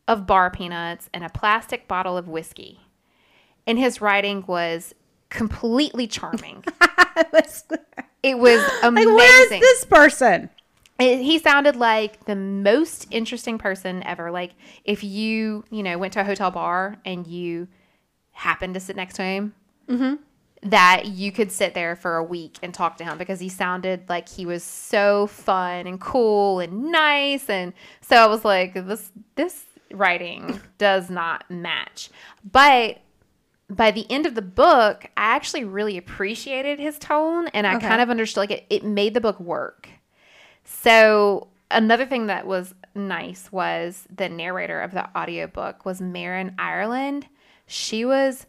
of 0.09 0.27
Bar 0.27 0.49
Peanuts, 0.49 1.09
and 1.13 1.23
a 1.23 1.29
Plastic 1.29 1.87
Bottle 1.87 2.17
of 2.17 2.27
Whiskey. 2.27 2.81
And 3.65 3.79
his 3.79 4.01
writing 4.01 4.43
was 4.47 4.95
completely 5.29 6.07
charming. 6.07 6.65
it 8.23 8.37
was 8.37 8.61
amazing. 8.83 9.09
like, 9.09 9.17
where 9.17 9.43
is 9.43 9.61
this 9.61 9.85
person? 9.85 10.49
It- 10.99 11.21
he 11.21 11.39
sounded 11.39 11.75
like 11.75 12.25
the 12.25 12.35
most 12.35 13.07
interesting 13.11 13.57
person 13.57 14.03
ever. 14.03 14.31
Like 14.31 14.53
if 14.83 15.03
you, 15.03 15.63
you 15.69 15.83
know, 15.83 15.97
went 15.97 16.13
to 16.13 16.21
a 16.21 16.25
hotel 16.25 16.51
bar 16.51 16.97
and 17.05 17.25
you 17.25 17.67
happened 18.31 18.73
to 18.73 18.79
sit 18.79 18.95
next 18.95 19.15
to 19.15 19.21
him, 19.21 19.53
mm-hmm. 19.87 20.15
that 20.69 21.05
you 21.07 21.31
could 21.31 21.51
sit 21.51 21.73
there 21.73 21.95
for 21.95 22.17
a 22.17 22.23
week 22.23 22.57
and 22.63 22.73
talk 22.73 22.97
to 22.97 23.03
him 23.03 23.17
because 23.17 23.39
he 23.39 23.49
sounded 23.49 24.09
like 24.09 24.27
he 24.27 24.45
was 24.45 24.63
so 24.63 25.27
fun 25.27 25.87
and 25.87 26.01
cool 26.01 26.59
and 26.59 26.91
nice. 26.91 27.49
And 27.49 27.73
so 28.01 28.15
I 28.15 28.25
was 28.25 28.43
like, 28.43 28.73
this 28.73 29.11
this 29.35 29.65
writing 29.91 30.59
does 30.77 31.09
not 31.09 31.49
match. 31.49 32.09
But 32.49 32.99
by 33.69 33.91
the 33.91 34.09
end 34.11 34.25
of 34.25 34.35
the 34.35 34.41
book, 34.41 35.05
I 35.15 35.35
actually 35.35 35.63
really 35.65 35.97
appreciated 35.97 36.79
his 36.79 36.97
tone 36.99 37.47
and 37.49 37.67
I 37.67 37.75
Okay. 37.75 37.87
kind 37.87 38.01
of 38.01 38.09
understood 38.09 38.41
like 38.41 38.51
it, 38.51 38.65
it 38.69 38.83
made 38.83 39.13
the 39.13 39.21
book 39.21 39.39
work. 39.39 39.89
So 40.63 41.47
another 41.71 42.05
thing 42.05 42.27
that 42.27 42.47
was 42.47 42.73
nice 42.95 43.51
was 43.51 44.07
the 44.15 44.27
narrator 44.29 44.81
of 44.81 44.91
the 44.91 45.07
audiobook 45.17 45.85
was 45.85 46.01
Marin 46.01 46.55
Ireland. 46.57 47.27
She 47.67 48.05
was 48.05 48.47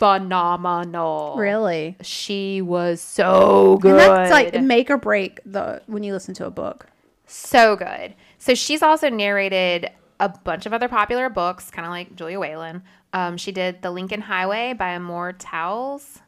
phenomenal. 0.00 1.36
Really? 1.38 1.96
She 2.02 2.60
was 2.62 3.00
so 3.00 3.78
good. 3.80 3.90
And 3.92 4.00
that's 4.00 4.30
like 4.30 4.60
make 4.62 4.90
or 4.90 4.96
break 4.96 5.40
the 5.44 5.82
when 5.86 6.02
you 6.02 6.12
listen 6.12 6.34
to 6.34 6.46
a 6.46 6.50
book. 6.50 6.86
so 7.26 7.76
good. 7.76 8.14
So 8.38 8.54
she's 8.54 8.82
also 8.82 9.08
narrated 9.10 9.90
a 10.20 10.28
bunch 10.28 10.66
of 10.66 10.72
other 10.72 10.86
popular 10.88 11.28
books, 11.28 11.70
kind 11.70 11.84
of 11.86 11.90
like 11.90 12.14
Julia 12.14 12.38
Whelan. 12.38 12.82
Um, 13.12 13.36
she 13.36 13.50
did 13.50 13.82
The 13.82 13.90
Lincoln 13.90 14.20
Highway 14.20 14.72
by 14.74 14.90
Amor 14.94 15.32
Towles. 15.32 16.20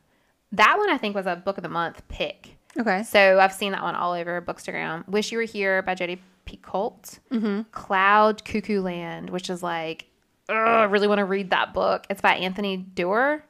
That 0.51 0.77
one 0.79 0.91
I 0.91 0.99
think 0.99 1.15
was 1.15 1.27
a 1.27 1.37
book 1.37 1.57
of 1.59 1.63
the 1.63 1.69
month 1.69 2.03
pick. 2.09 2.57
Okay. 2.79 3.03
So 3.05 3.39
I've 3.39 3.53
seen 3.53 3.73
that 3.73 3.83
one 3.83 3.95
all 3.95 4.13
over 4.13 4.41
Bookstagram. 4.43 5.07
Wish 5.09 5.31
You 5.31 5.39
Were 5.39 5.45
Here 5.45 5.83
by 5.83 5.95
Jodie 5.95 6.19
P. 6.45 6.57
Colt. 6.57 7.21
Cloud 7.71 8.45
Cuckoo 8.45 8.81
Land, 8.83 9.31
which 9.31 9.49
is 9.51 9.63
like, 9.63 10.07
ugh, 10.49 10.57
I 10.57 10.85
really 10.85 11.07
want 11.07 11.19
to 11.21 11.25
read 11.25 11.51
that 11.51 11.73
book. 11.73 12.07
It's 12.11 12.21
by 12.21 12.35
Anthony 12.35 12.77
Doerr. 12.79 13.45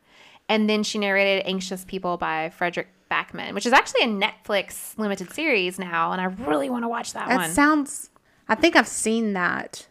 And 0.48 0.68
then 0.68 0.82
she 0.82 0.98
narrated 0.98 1.46
Anxious 1.46 1.84
People 1.84 2.16
by 2.18 2.50
Fredrik 2.50 2.88
Backman, 3.10 3.54
which 3.54 3.64
is 3.66 3.72
actually 3.72 4.02
a 4.02 4.08
Netflix 4.08 4.98
limited 4.98 5.32
series 5.32 5.78
now. 5.78 6.12
And 6.12 6.20
I 6.20 6.24
really 6.24 6.68
want 6.68 6.84
to 6.84 6.88
watch 6.88 7.12
that, 7.14 7.28
That 7.28 7.36
one. 7.36 7.50
sounds. 7.50 8.10
I 8.48 8.54
think 8.54 8.76
I've 8.76 8.88
seen 8.88 9.32
that. 9.34 9.86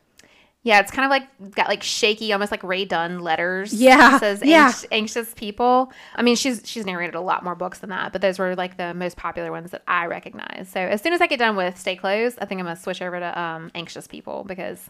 Yeah, 0.63 0.79
it's 0.79 0.91
kind 0.91 1.05
of 1.05 1.09
like 1.09 1.55
got 1.55 1.67
like 1.67 1.81
shaky, 1.81 2.31
almost 2.33 2.51
like 2.51 2.63
Ray 2.63 2.85
Dunn 2.85 3.19
letters. 3.19 3.73
Yeah, 3.73 4.17
It 4.17 4.19
says 4.19 4.41
yeah. 4.43 4.65
anx- 4.67 4.85
anxious 4.91 5.33
people. 5.33 5.91
I 6.15 6.21
mean, 6.21 6.35
she's 6.35 6.61
she's 6.65 6.85
narrated 6.85 7.15
a 7.15 7.21
lot 7.21 7.43
more 7.43 7.55
books 7.55 7.79
than 7.79 7.89
that, 7.89 8.11
but 8.13 8.21
those 8.21 8.37
were 8.37 8.55
like 8.55 8.77
the 8.77 8.93
most 8.93 9.17
popular 9.17 9.51
ones 9.51 9.71
that 9.71 9.81
I 9.87 10.05
recognize. 10.05 10.69
So 10.69 10.79
as 10.79 11.01
soon 11.01 11.13
as 11.13 11.21
I 11.21 11.27
get 11.27 11.39
done 11.39 11.55
with 11.55 11.77
Stay 11.79 11.95
Closed, 11.95 12.37
I 12.39 12.45
think 12.45 12.59
I'm 12.59 12.65
gonna 12.67 12.75
switch 12.79 13.01
over 13.01 13.19
to 13.19 13.39
um, 13.41 13.71
Anxious 13.73 14.07
People 14.07 14.43
because 14.47 14.89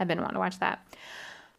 I've 0.00 0.08
been 0.08 0.18
wanting 0.20 0.34
to 0.34 0.40
watch 0.40 0.58
that. 0.58 0.84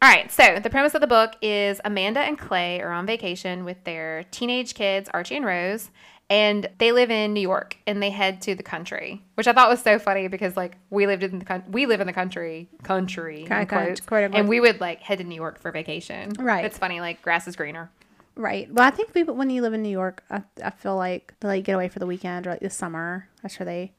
All 0.02 0.10
right, 0.12 0.30
so 0.30 0.60
the 0.60 0.70
premise 0.70 0.94
of 0.94 1.00
the 1.02 1.08
book 1.08 1.36
is 1.42 1.80
Amanda 1.86 2.20
and 2.20 2.38
Clay 2.38 2.82
are 2.82 2.92
on 2.92 3.06
vacation 3.06 3.64
with 3.64 3.82
their 3.86 4.26
teenage 4.30 4.76
kids, 4.76 5.10
Archie 5.14 5.38
and 5.38 5.46
Rose, 5.46 5.90
and 6.30 6.68
they 6.80 6.92
live 6.92 7.12
in 7.12 7.34
New 7.34 7.42
York 7.42 7.78
and 7.86 8.02
they 8.02 8.10
head 8.10 8.42
to 8.44 8.56
the 8.56 8.64
country, 8.64 9.22
which 9.36 9.48
I 9.48 9.54
thought 9.54 9.70
was 9.70 9.82
so 9.82 10.00
funny 10.00 10.28
because 10.28 10.58
like 10.58 10.78
we 10.90 11.06
lived 11.08 11.24
in 11.24 11.40
the 11.40 11.64
we 11.70 11.86
live 11.86 12.02
in 12.02 12.08
the 12.08 12.14
country, 12.14 12.68
country, 12.84 13.46
Kind- 13.48 13.70
kind- 13.70 13.86
quotes, 13.88 14.02
quote, 14.02 14.24
unquote. 14.26 14.40
and 14.40 14.50
we 14.50 14.60
would 14.60 14.80
like 14.82 15.02
head 15.02 15.20
to 15.20 15.24
New 15.24 15.36
York 15.36 15.60
for 15.60 15.72
vacation. 15.72 16.32
Right. 16.40 16.66
It's 16.66 16.78
funny, 16.78 17.00
like 17.00 17.22
grass 17.22 17.48
is 17.48 17.56
greener. 17.56 17.92
Right. 18.38 18.70
Well, 18.74 18.86
I 18.86 18.92
think 18.92 19.14
people 19.14 19.36
when 19.36 19.50
you 19.50 19.62
live 19.62 19.74
in 19.74 19.82
New 19.84 19.90
York, 19.90 20.24
I, 20.30 20.42
I 20.64 20.72
feel 20.72 20.96
like 20.98 21.34
they 21.40 21.48
like 21.48 21.64
get 21.64 21.74
away 21.74 21.88
for 21.90 22.00
the 22.00 22.06
weekend 22.08 22.48
or 22.48 22.52
like 22.52 22.60
the 22.60 22.70
summer. 22.70 23.28
That's 23.42 23.58
where 23.60 23.66
they 23.66 23.94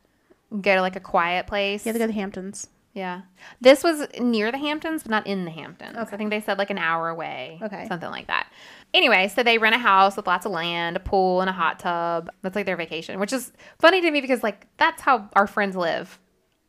Go 0.50 0.74
to 0.76 0.80
like 0.80 0.94
a 0.96 1.00
quiet 1.00 1.46
place. 1.48 1.84
yeah 1.86 1.92
they 1.92 1.98
go 1.98 2.06
to 2.06 2.12
the 2.12 2.18
Hamptons. 2.18 2.68
Yeah. 2.96 3.20
This 3.60 3.84
was 3.84 4.06
near 4.18 4.50
the 4.50 4.56
Hamptons, 4.58 5.02
but 5.02 5.10
not 5.10 5.26
in 5.26 5.44
the 5.44 5.50
Hamptons. 5.50 5.96
I 5.98 6.16
think 6.16 6.30
they 6.30 6.40
said 6.40 6.56
like 6.56 6.70
an 6.70 6.78
hour 6.78 7.10
away. 7.10 7.60
Okay. 7.62 7.86
Something 7.88 8.08
like 8.10 8.26
that. 8.28 8.50
Anyway, 8.94 9.28
so 9.28 9.42
they 9.42 9.58
rent 9.58 9.74
a 9.74 9.78
house 9.78 10.16
with 10.16 10.26
lots 10.26 10.46
of 10.46 10.52
land, 10.52 10.96
a 10.96 11.00
pool, 11.00 11.42
and 11.42 11.50
a 11.50 11.52
hot 11.52 11.78
tub. 11.78 12.30
That's 12.42 12.56
like 12.56 12.64
their 12.64 12.76
vacation, 12.76 13.20
which 13.20 13.32
is 13.34 13.52
funny 13.78 14.00
to 14.00 14.10
me 14.10 14.22
because 14.22 14.42
like 14.42 14.66
that's 14.78 15.02
how 15.02 15.28
our 15.34 15.46
friends 15.46 15.76
live. 15.76 16.18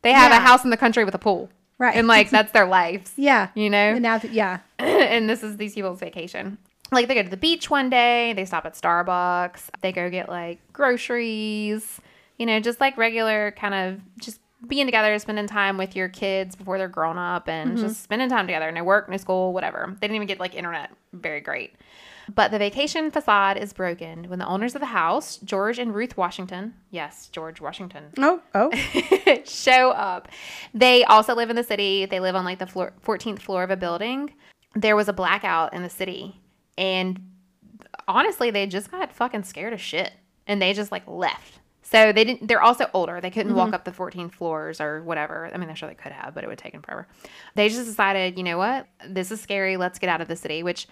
They 0.02 0.12
have 0.12 0.30
Yeah. 0.30 0.36
a 0.36 0.40
house 0.40 0.62
in 0.64 0.70
the 0.70 0.76
country 0.76 1.04
with 1.04 1.14
a 1.14 1.18
pool. 1.18 1.48
Right. 1.78 1.96
And 1.96 2.06
like 2.06 2.28
that's 2.28 2.52
their 2.52 2.66
lives. 2.66 3.12
Yeah. 3.16 3.48
You 3.54 3.70
know? 3.70 3.78
And 3.94 4.02
now, 4.02 4.20
yeah. 4.30 4.58
and 4.78 5.30
this 5.30 5.42
is 5.42 5.56
these 5.56 5.74
people's 5.74 5.98
vacation. 6.00 6.58
Like 6.92 7.08
they 7.08 7.14
go 7.14 7.22
to 7.22 7.28
the 7.28 7.36
beach 7.38 7.70
one 7.70 7.88
day, 7.88 8.32
they 8.34 8.44
stop 8.44 8.66
at 8.66 8.74
Starbucks, 8.74 9.70
they 9.80 9.92
go 9.92 10.10
get 10.10 10.28
like 10.28 10.58
groceries, 10.72 12.00
you 12.38 12.46
know, 12.46 12.60
just 12.60 12.80
like 12.80 12.96
regular 12.98 13.52
kind 13.52 13.74
of 13.74 14.00
just 14.20 14.40
being 14.66 14.86
together, 14.86 15.16
spending 15.18 15.46
time 15.46 15.78
with 15.78 15.94
your 15.94 16.08
kids 16.08 16.56
before 16.56 16.78
they're 16.78 16.88
grown 16.88 17.16
up 17.16 17.48
and 17.48 17.72
mm-hmm. 17.72 17.86
just 17.86 18.02
spending 18.02 18.28
time 18.28 18.46
together. 18.46 18.72
No 18.72 18.82
work, 18.82 19.08
no 19.08 19.16
school, 19.16 19.52
whatever. 19.52 19.96
They 20.00 20.06
didn't 20.06 20.16
even 20.16 20.28
get 20.28 20.40
like 20.40 20.54
internet. 20.54 20.90
Very 21.12 21.40
great. 21.40 21.74
But 22.34 22.50
the 22.50 22.58
vacation 22.58 23.10
facade 23.10 23.56
is 23.56 23.72
broken 23.72 24.28
when 24.28 24.38
the 24.38 24.46
owners 24.46 24.74
of 24.74 24.80
the 24.80 24.86
house, 24.86 25.38
George 25.38 25.78
and 25.78 25.94
Ruth 25.94 26.16
Washington, 26.16 26.74
yes, 26.90 27.28
George 27.28 27.60
Washington, 27.60 28.04
Oh, 28.18 28.42
oh. 28.54 28.70
show 29.44 29.90
up. 29.92 30.28
They 30.74 31.04
also 31.04 31.34
live 31.34 31.48
in 31.48 31.56
the 31.56 31.64
city. 31.64 32.04
They 32.04 32.20
live 32.20 32.36
on 32.36 32.44
like 32.44 32.58
the 32.58 32.66
floor, 32.66 32.92
14th 33.04 33.40
floor 33.40 33.62
of 33.62 33.70
a 33.70 33.76
building. 33.76 34.34
There 34.74 34.96
was 34.96 35.08
a 35.08 35.12
blackout 35.14 35.72
in 35.72 35.82
the 35.82 35.88
city, 35.88 36.38
and 36.76 37.18
honestly, 38.06 38.50
they 38.50 38.66
just 38.66 38.90
got 38.90 39.12
fucking 39.12 39.44
scared 39.44 39.72
of 39.72 39.80
shit, 39.80 40.12
and 40.46 40.60
they 40.60 40.74
just 40.74 40.92
like 40.92 41.06
left. 41.06 41.60
So 41.90 42.12
they 42.12 42.22
didn't. 42.24 42.48
They're 42.48 42.60
also 42.60 42.86
older. 42.92 43.18
They 43.20 43.30
couldn't 43.30 43.54
walk 43.54 43.72
up 43.72 43.84
the 43.84 43.92
14 43.92 44.28
floors 44.28 44.78
or 44.78 45.02
whatever. 45.02 45.50
I 45.52 45.56
mean, 45.56 45.70
I'm 45.70 45.74
sure 45.74 45.88
they 45.88 45.94
could 45.94 46.12
have, 46.12 46.34
but 46.34 46.44
it 46.44 46.46
would 46.46 46.58
take 46.58 46.72
them 46.72 46.82
forever. 46.82 47.06
They 47.54 47.68
just 47.70 47.86
decided, 47.86 48.36
you 48.36 48.44
know 48.44 48.58
what? 48.58 48.86
This 49.08 49.30
is 49.30 49.40
scary. 49.40 49.78
Let's 49.78 49.98
get 49.98 50.10
out 50.10 50.20
of 50.20 50.28
the 50.28 50.36
city. 50.36 50.62
Which 50.62 50.86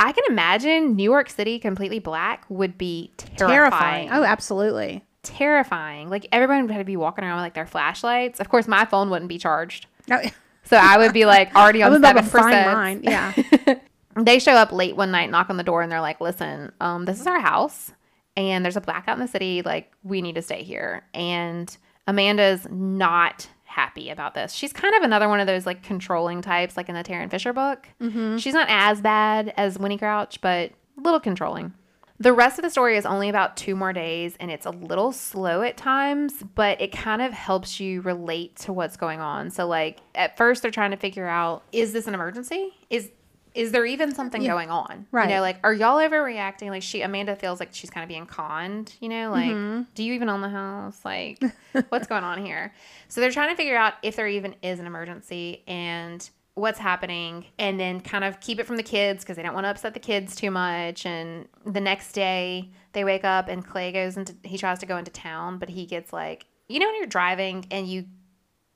I 0.00 0.10
can 0.10 0.24
imagine 0.28 0.96
New 0.96 1.04
York 1.04 1.30
City 1.30 1.60
completely 1.60 2.00
black 2.00 2.46
would 2.48 2.76
be 2.76 3.12
terrifying 3.16 3.48
Terrifying. 3.48 4.08
Oh, 4.10 4.24
absolutely. 4.24 5.04
terrifying. 5.22 6.10
Like 6.10 6.26
everyone 6.32 6.62
would 6.62 6.70
have 6.72 6.80
to 6.80 6.84
be 6.84 6.96
walking 6.96 7.22
around 7.22 7.36
with 7.36 7.44
like 7.44 7.54
their 7.54 7.66
flashlights. 7.66 8.40
Of 8.40 8.48
course, 8.48 8.66
my 8.66 8.84
phone 8.86 9.08
wouldn't 9.10 9.28
be 9.28 9.38
charged, 9.38 9.86
No, 10.08 10.20
so 10.64 10.76
I 10.76 10.98
would 10.98 11.12
be 11.12 11.26
like 11.26 11.54
already 11.54 11.82
on 11.84 12.00
seven 12.02 12.28
percent. 12.28 13.04
Yeah. 13.04 13.34
They 14.16 14.40
show 14.40 14.52
up 14.54 14.72
late 14.72 14.96
one 14.96 15.12
night, 15.12 15.30
knock 15.30 15.48
on 15.50 15.56
the 15.56 15.62
door, 15.62 15.82
and 15.82 15.90
they're 15.90 16.00
like, 16.00 16.20
"Listen, 16.20 16.72
um, 16.80 17.04
this 17.04 17.20
is 17.20 17.28
our 17.28 17.38
house, 17.38 17.92
and 18.36 18.64
there's 18.64 18.76
a 18.76 18.80
blackout 18.80 19.16
in 19.16 19.20
the 19.20 19.28
city. 19.28 19.62
Like, 19.62 19.92
we 20.02 20.22
need 20.22 20.34
to 20.36 20.42
stay 20.42 20.62
here." 20.62 21.02
And 21.14 21.76
Amanda's 22.06 22.66
not 22.70 23.48
happy 23.70 24.10
about 24.10 24.34
this. 24.34 24.52
She's 24.52 24.72
kind 24.72 24.94
of 24.96 25.02
another 25.02 25.28
one 25.28 25.38
of 25.38 25.46
those 25.46 25.64
like 25.64 25.82
controlling 25.82 26.42
types, 26.42 26.76
like 26.76 26.88
in 26.88 26.94
the 26.94 27.04
Tarryn 27.04 27.30
Fisher 27.30 27.52
book. 27.52 27.88
Mm-hmm. 28.00 28.38
She's 28.38 28.54
not 28.54 28.66
as 28.68 29.00
bad 29.00 29.54
as 29.56 29.78
Winnie 29.78 29.96
Crouch, 29.96 30.40
but 30.40 30.72
a 30.98 31.00
little 31.00 31.20
controlling. 31.20 31.72
The 32.18 32.34
rest 32.34 32.58
of 32.58 32.64
the 32.64 32.70
story 32.70 32.98
is 32.98 33.06
only 33.06 33.30
about 33.30 33.56
two 33.56 33.74
more 33.74 33.94
days 33.94 34.36
and 34.40 34.50
it's 34.50 34.66
a 34.66 34.70
little 34.70 35.10
slow 35.10 35.62
at 35.62 35.78
times, 35.78 36.34
but 36.54 36.78
it 36.78 36.92
kind 36.92 37.22
of 37.22 37.32
helps 37.32 37.80
you 37.80 38.02
relate 38.02 38.56
to 38.56 38.74
what's 38.74 38.98
going 38.98 39.20
on. 39.20 39.48
So 39.50 39.66
like 39.66 40.00
at 40.14 40.36
first 40.36 40.60
they're 40.60 40.70
trying 40.70 40.90
to 40.90 40.98
figure 40.98 41.26
out 41.26 41.62
is 41.72 41.94
this 41.94 42.06
an 42.06 42.12
emergency? 42.12 42.74
Is 42.90 43.10
is 43.54 43.72
there 43.72 43.84
even 43.84 44.14
something 44.14 44.42
going 44.44 44.70
on? 44.70 45.06
Right. 45.10 45.28
You 45.28 45.36
know, 45.36 45.40
like 45.40 45.58
are 45.64 45.74
y'all 45.74 45.98
ever 45.98 46.22
reacting? 46.22 46.70
Like 46.70 46.82
she 46.82 47.02
Amanda 47.02 47.36
feels 47.36 47.60
like 47.60 47.70
she's 47.72 47.90
kind 47.90 48.04
of 48.04 48.08
being 48.08 48.26
conned, 48.26 48.94
you 49.00 49.08
know, 49.08 49.30
like 49.30 49.50
mm-hmm. 49.50 49.82
do 49.94 50.02
you 50.02 50.14
even 50.14 50.28
own 50.28 50.40
the 50.40 50.48
house? 50.48 51.04
Like 51.04 51.42
what's 51.88 52.06
going 52.06 52.24
on 52.24 52.44
here? 52.44 52.72
So 53.08 53.20
they're 53.20 53.30
trying 53.30 53.50
to 53.50 53.56
figure 53.56 53.76
out 53.76 53.94
if 54.02 54.16
there 54.16 54.28
even 54.28 54.54
is 54.62 54.80
an 54.80 54.86
emergency 54.86 55.62
and 55.66 56.28
what's 56.54 56.78
happening 56.78 57.46
and 57.58 57.78
then 57.78 58.00
kind 58.00 58.24
of 58.24 58.40
keep 58.40 58.58
it 58.58 58.66
from 58.66 58.76
the 58.76 58.82
kids 58.82 59.24
because 59.24 59.36
they 59.36 59.42
don't 59.42 59.54
want 59.54 59.64
to 59.64 59.70
upset 59.70 59.94
the 59.94 60.00
kids 60.00 60.34
too 60.34 60.50
much 60.50 61.06
and 61.06 61.48
the 61.64 61.80
next 61.80 62.12
day 62.12 62.70
they 62.92 63.04
wake 63.04 63.24
up 63.24 63.48
and 63.48 63.66
clay 63.66 63.92
goes 63.92 64.16
into 64.16 64.34
he 64.42 64.58
tries 64.58 64.78
to 64.78 64.86
go 64.86 64.96
into 64.96 65.10
town 65.10 65.58
but 65.58 65.68
he 65.68 65.86
gets 65.86 66.12
like 66.12 66.46
you 66.68 66.78
know 66.78 66.86
when 66.86 66.96
you're 66.96 67.06
driving 67.06 67.64
and 67.70 67.88
you 67.88 68.04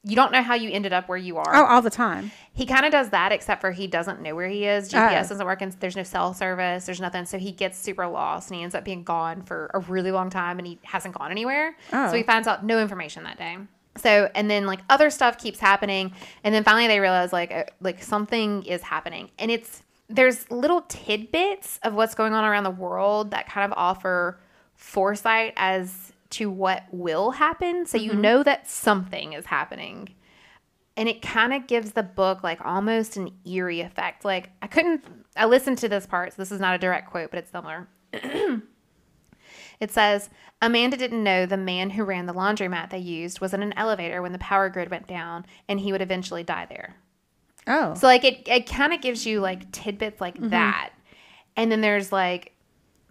you 0.04 0.14
don't 0.16 0.32
know 0.32 0.42
how 0.42 0.54
you 0.54 0.70
ended 0.70 0.92
up 0.92 1.08
where 1.08 1.18
you 1.18 1.36
are 1.38 1.54
Oh, 1.56 1.64
all 1.64 1.82
the 1.82 1.90
time. 1.90 2.30
he 2.52 2.66
kind 2.66 2.84
of 2.84 2.92
does 2.92 3.10
that 3.10 3.32
except 3.32 3.60
for 3.60 3.72
he 3.72 3.86
doesn't 3.86 4.20
know 4.20 4.34
where 4.34 4.48
he 4.48 4.64
is 4.66 4.92
gps 4.92 5.24
Oh. 5.24 5.28
doesn't 5.28 5.46
work 5.46 5.62
and 5.62 5.72
there's 5.80 5.96
no 5.96 6.02
cell 6.02 6.34
service 6.34 6.86
there's 6.86 7.00
nothing 7.00 7.24
so 7.24 7.38
he 7.38 7.52
gets 7.52 7.78
super 7.78 8.06
lost 8.06 8.50
and 8.50 8.56
he 8.58 8.62
ends 8.62 8.74
up 8.74 8.84
being 8.84 9.02
gone 9.02 9.42
for 9.42 9.70
a 9.74 9.80
really 9.80 10.10
long 10.12 10.30
time 10.30 10.58
and 10.58 10.66
he 10.66 10.78
hasn't 10.82 11.14
gone 11.14 11.30
anywhere 11.30 11.74
Oh. 11.92 12.10
so 12.10 12.16
he 12.16 12.22
finds 12.22 12.46
out 12.46 12.64
no 12.64 12.80
information 12.80 13.24
that 13.24 13.38
day 13.38 13.56
So 13.96 14.30
and 14.34 14.50
then 14.50 14.66
like 14.66 14.80
other 14.90 15.08
stuff 15.08 15.38
keeps 15.38 15.60
happening, 15.60 16.12
and 16.42 16.52
then 16.54 16.64
finally 16.64 16.88
they 16.88 16.98
realize 17.00 17.32
like 17.32 17.52
uh, 17.52 17.64
like 17.80 18.02
something 18.02 18.64
is 18.64 18.82
happening, 18.82 19.30
and 19.38 19.50
it's 19.52 19.82
there's 20.08 20.50
little 20.50 20.80
tidbits 20.88 21.78
of 21.84 21.94
what's 21.94 22.14
going 22.16 22.32
on 22.34 22.44
around 22.44 22.64
the 22.64 22.70
world 22.86 23.30
that 23.30 23.46
kind 23.48 23.64
of 23.70 23.78
offer 23.78 24.38
foresight 24.74 25.52
as 25.56 26.12
to 26.34 26.50
what 26.50 26.84
will 26.90 27.32
happen. 27.32 27.86
So 27.86 27.98
you 27.98 28.12
mm-hmm. 28.12 28.20
know 28.20 28.42
that 28.42 28.68
something 28.68 29.32
is 29.32 29.46
happening. 29.46 30.14
And 30.96 31.08
it 31.08 31.22
kind 31.22 31.52
of 31.52 31.66
gives 31.66 31.92
the 31.92 32.02
book 32.02 32.44
like 32.44 32.64
almost 32.64 33.16
an 33.16 33.30
eerie 33.44 33.80
effect. 33.80 34.24
Like 34.24 34.50
I 34.62 34.66
couldn't 34.66 35.04
I 35.36 35.46
listened 35.46 35.78
to 35.78 35.88
this 35.88 36.06
part, 36.06 36.32
so 36.32 36.36
this 36.42 36.52
is 36.52 36.60
not 36.60 36.74
a 36.74 36.78
direct 36.78 37.10
quote, 37.10 37.30
but 37.30 37.38
it's 37.38 37.50
similar. 37.50 37.88
It 39.80 39.90
says 39.90 40.30
Amanda 40.62 40.96
didn't 40.96 41.24
know 41.24 41.46
the 41.46 41.56
man 41.56 41.90
who 41.90 42.04
ran 42.04 42.26
the 42.26 42.32
laundromat 42.32 42.90
they 42.90 42.98
used 42.98 43.40
was 43.40 43.52
in 43.52 43.62
an 43.62 43.74
elevator 43.76 44.22
when 44.22 44.32
the 44.32 44.38
power 44.38 44.68
grid 44.68 44.90
went 44.90 45.08
down 45.08 45.44
and 45.68 45.80
he 45.80 45.90
would 45.90 46.00
eventually 46.00 46.44
die 46.44 46.66
there. 46.66 46.94
Oh. 47.66 47.94
So 47.94 48.06
like 48.06 48.24
it 48.24 48.46
it 48.46 48.68
kind 48.68 48.92
of 48.92 49.00
gives 49.00 49.26
you 49.26 49.40
like 49.40 49.70
tidbits 49.72 50.20
like 50.20 50.36
mm-hmm. 50.36 50.50
that. 50.50 50.92
And 51.56 51.70
then 51.70 51.80
there's 51.80 52.12
like 52.12 52.53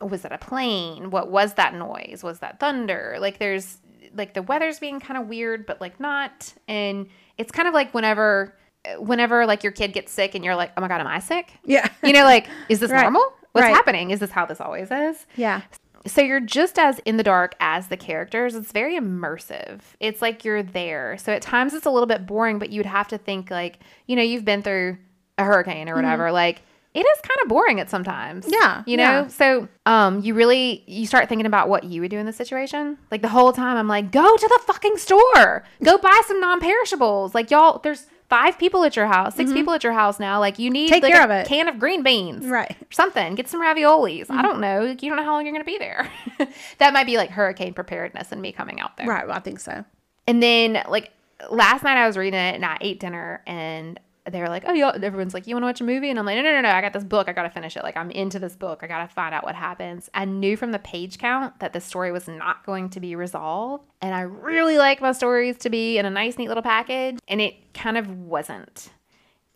was 0.10 0.22
that 0.24 0.32
a 0.32 0.38
plane? 0.38 1.10
What 1.10 1.30
was 1.30 1.54
that 1.56 1.74
noise? 1.76 2.22
Was 2.24 2.40
that 2.40 2.60
thunder? 2.60 3.18
Like 3.20 3.40
there's 3.40 3.78
like 4.16 4.34
the 4.34 4.42
weather's 4.44 4.80
being 4.80 5.00
kind 5.00 5.20
of 5.20 5.28
weird 5.28 5.66
but 5.66 5.82
like 5.82 6.00
not 6.00 6.54
and 6.68 7.08
it's 7.38 7.52
kind 7.52 7.68
of 7.68 7.74
like 7.74 7.94
whenever 7.94 8.56
whenever 9.00 9.46
like 9.46 9.64
your 9.64 9.72
kid 9.72 9.94
gets 9.94 10.12
sick 10.12 10.36
and 10.36 10.44
you're 10.44 10.56
like, 10.56 10.72
"Oh 10.78 10.82
my 10.82 10.88
god, 10.88 11.02
am 11.02 11.08
I 11.08 11.20
sick?" 11.20 11.54
yeah. 11.66 11.88
You 12.04 12.14
know 12.14 12.24
like 12.24 12.48
is 12.70 12.80
this 12.80 12.92
Right. 12.92 13.02
normal? 13.04 13.24
What's 13.54 13.66
Right. 13.66 13.74
happening? 13.74 14.12
Is 14.12 14.20
this 14.20 14.32
how 14.32 14.46
this 14.46 14.60
always 14.62 14.92
is? 14.92 15.26
yeah. 15.36 15.62
So 16.06 16.22
you're 16.22 16.42
just 16.42 16.78
as 16.78 17.00
in 17.06 17.16
the 17.16 17.24
dark 17.24 17.56
as 17.62 17.88
the 17.88 17.96
characters. 17.96 18.56
It's 18.56 18.74
very 18.74 19.00
immersive. 19.00 19.80
It's 20.02 20.22
like 20.22 20.44
you're 20.44 20.62
there. 20.62 21.18
So 21.18 21.32
at 21.32 21.42
times 21.42 21.74
it's 21.74 21.86
a 21.86 21.90
little 21.90 22.08
bit 22.08 22.26
boring, 22.26 22.60
but 22.60 22.72
you'd 22.72 22.86
have 22.86 23.08
to 23.08 23.18
think 23.18 23.50
like, 23.50 23.80
you 24.06 24.18
know, 24.18 24.22
you've 24.22 24.44
been 24.44 24.62
through 24.64 24.98
a 25.38 25.46
hurricane 25.46 25.88
or 25.88 25.94
mm-hmm. 25.94 26.04
whatever. 26.04 26.32
Like 26.34 26.62
it 26.94 27.00
is 27.00 27.20
kind 27.22 27.40
of 27.42 27.48
boring 27.50 27.80
at 27.80 27.90
sometimes. 27.90 28.46
Mm-hmm. 28.46 28.54
Yeah, 28.62 28.84
You 28.86 28.98
know? 28.98 29.04
yeah. 29.04 29.28
So 29.28 29.68
um 29.86 30.22
you 30.22 30.34
really 30.34 30.84
you 30.88 31.06
start 31.08 31.30
thinking 31.30 31.46
about 31.48 31.70
what 31.70 31.84
you 31.84 32.02
would 32.02 32.12
do 32.12 32.18
in 32.18 32.26
this 32.26 32.36
situation. 32.38 32.98
Like 33.12 33.22
the 33.22 33.30
whole 33.30 33.52
time 33.54 33.78
I'm 33.78 33.88
like, 33.88 34.12
go 34.12 34.36
to 34.38 34.48
the 34.48 34.60
fucking 34.66 34.98
store. 34.98 35.64
Go 35.84 35.98
buy 36.02 36.22
some 36.28 36.40
non-perishables. 36.40 37.34
Like 37.36 37.52
y'all 37.52 37.80
there's 37.80 38.06
five 38.30 38.58
people 38.58 38.84
at 38.84 38.96
your 38.96 39.06
house, 39.06 39.36
6 39.36 39.54
people 39.54 39.74
at 39.74 39.84
your 39.84 39.94
house 39.94 40.20
now. 40.20 40.40
Like 40.40 40.58
you 40.58 40.72
need 40.72 40.86
Mm-hmm. 40.88 40.94
Take 40.94 41.04
like 41.04 41.14
care 41.14 41.22
a 41.22 41.26
of 41.26 41.32
it. 41.32 41.48
can 41.48 41.68
of 41.68 41.78
green 41.78 42.02
beans 42.04 42.46
Right. 42.46 42.72
or 42.72 42.88
something. 42.92 43.36
Get 43.36 43.48
some 43.48 43.62
raviolis. 43.62 44.22
Mm-hmm. 44.22 44.38
I 44.40 44.42
don't 44.42 44.60
know. 44.60 44.82
You 44.86 44.96
don't 44.96 45.18
know 45.18 45.24
how 45.24 45.34
long 45.34 45.46
you're 45.46 45.54
going 45.54 45.64
to 45.64 45.72
be 45.72 45.78
there. 45.78 46.10
that 46.80 46.94
might 46.94 47.06
be 47.06 47.18
like 47.18 47.30
hurricane 47.30 47.74
preparedness 47.74 48.32
and 48.32 48.42
me 48.42 48.52
coming 48.52 48.80
out 48.80 48.98
there. 48.98 49.06
Right. 49.08 49.28
Well, 49.28 49.36
I 49.36 49.40
think 49.40 49.60
so. 49.60 49.86
And 50.26 50.42
then 50.42 50.84
like 50.90 51.12
last 51.52 51.84
night 51.84 51.98
I 51.98 52.08
was 52.08 52.18
reading 52.18 52.40
it 52.40 52.56
and 52.56 52.66
I 52.66 52.78
ate 52.82 53.00
dinner 53.00 53.44
and 53.46 54.00
they 54.30 54.40
were 54.40 54.48
like, 54.48 54.64
oh, 54.66 54.74
y'all, 54.74 54.94
everyone's 55.04 55.34
like, 55.34 55.48
you 55.48 55.56
want 55.56 55.64
to 55.64 55.68
watch 55.68 55.82
a 55.82 55.84
movie? 55.84 56.10
And 56.10 56.18
I'm 56.18 56.26
like, 56.26 56.38
no, 56.38 56.44
no, 56.44 56.52
no, 56.54 56.62
no. 56.62 56.70
I 56.70 56.80
got 56.80 56.94
this 56.94 57.04
book. 57.04 57.28
I 57.28 57.34
got 57.34 57.44
to 57.44 57.50
finish 57.50 57.76
it. 57.76 57.84
Like, 57.84 57.98
I'm 57.98 58.10
into 58.12 58.40
this 58.40 58.56
book. 58.56 58.80
I 58.82 58.88
got 58.88 59.08
to 59.08 59.14
find 59.14 59.36
out 59.36 59.44
what 59.44 59.56
happens. 59.56 60.10
I 60.14 60.24
knew 60.26 60.56
from 60.56 60.72
the 60.72 60.80
page 60.80 61.18
count 61.18 61.60
that 61.60 61.74
the 61.74 61.82
story 61.82 62.12
was 62.12 62.28
not 62.28 62.66
going 62.66 62.90
to 62.92 63.00
be 63.02 63.16
resolved. 63.16 63.84
And 64.02 64.16
I 64.16 64.22
really 64.22 64.78
like 64.78 65.02
my 65.02 65.12
stories 65.12 65.58
to 65.58 65.70
be 65.70 65.98
in 65.98 66.06
a 66.06 66.10
nice, 66.10 66.38
neat 66.38 66.48
little 66.48 66.64
package. 66.64 67.20
And 67.28 67.42
it 67.42 67.74
kind 67.74 67.98
of 67.98 68.10
wasn't. 68.10 68.92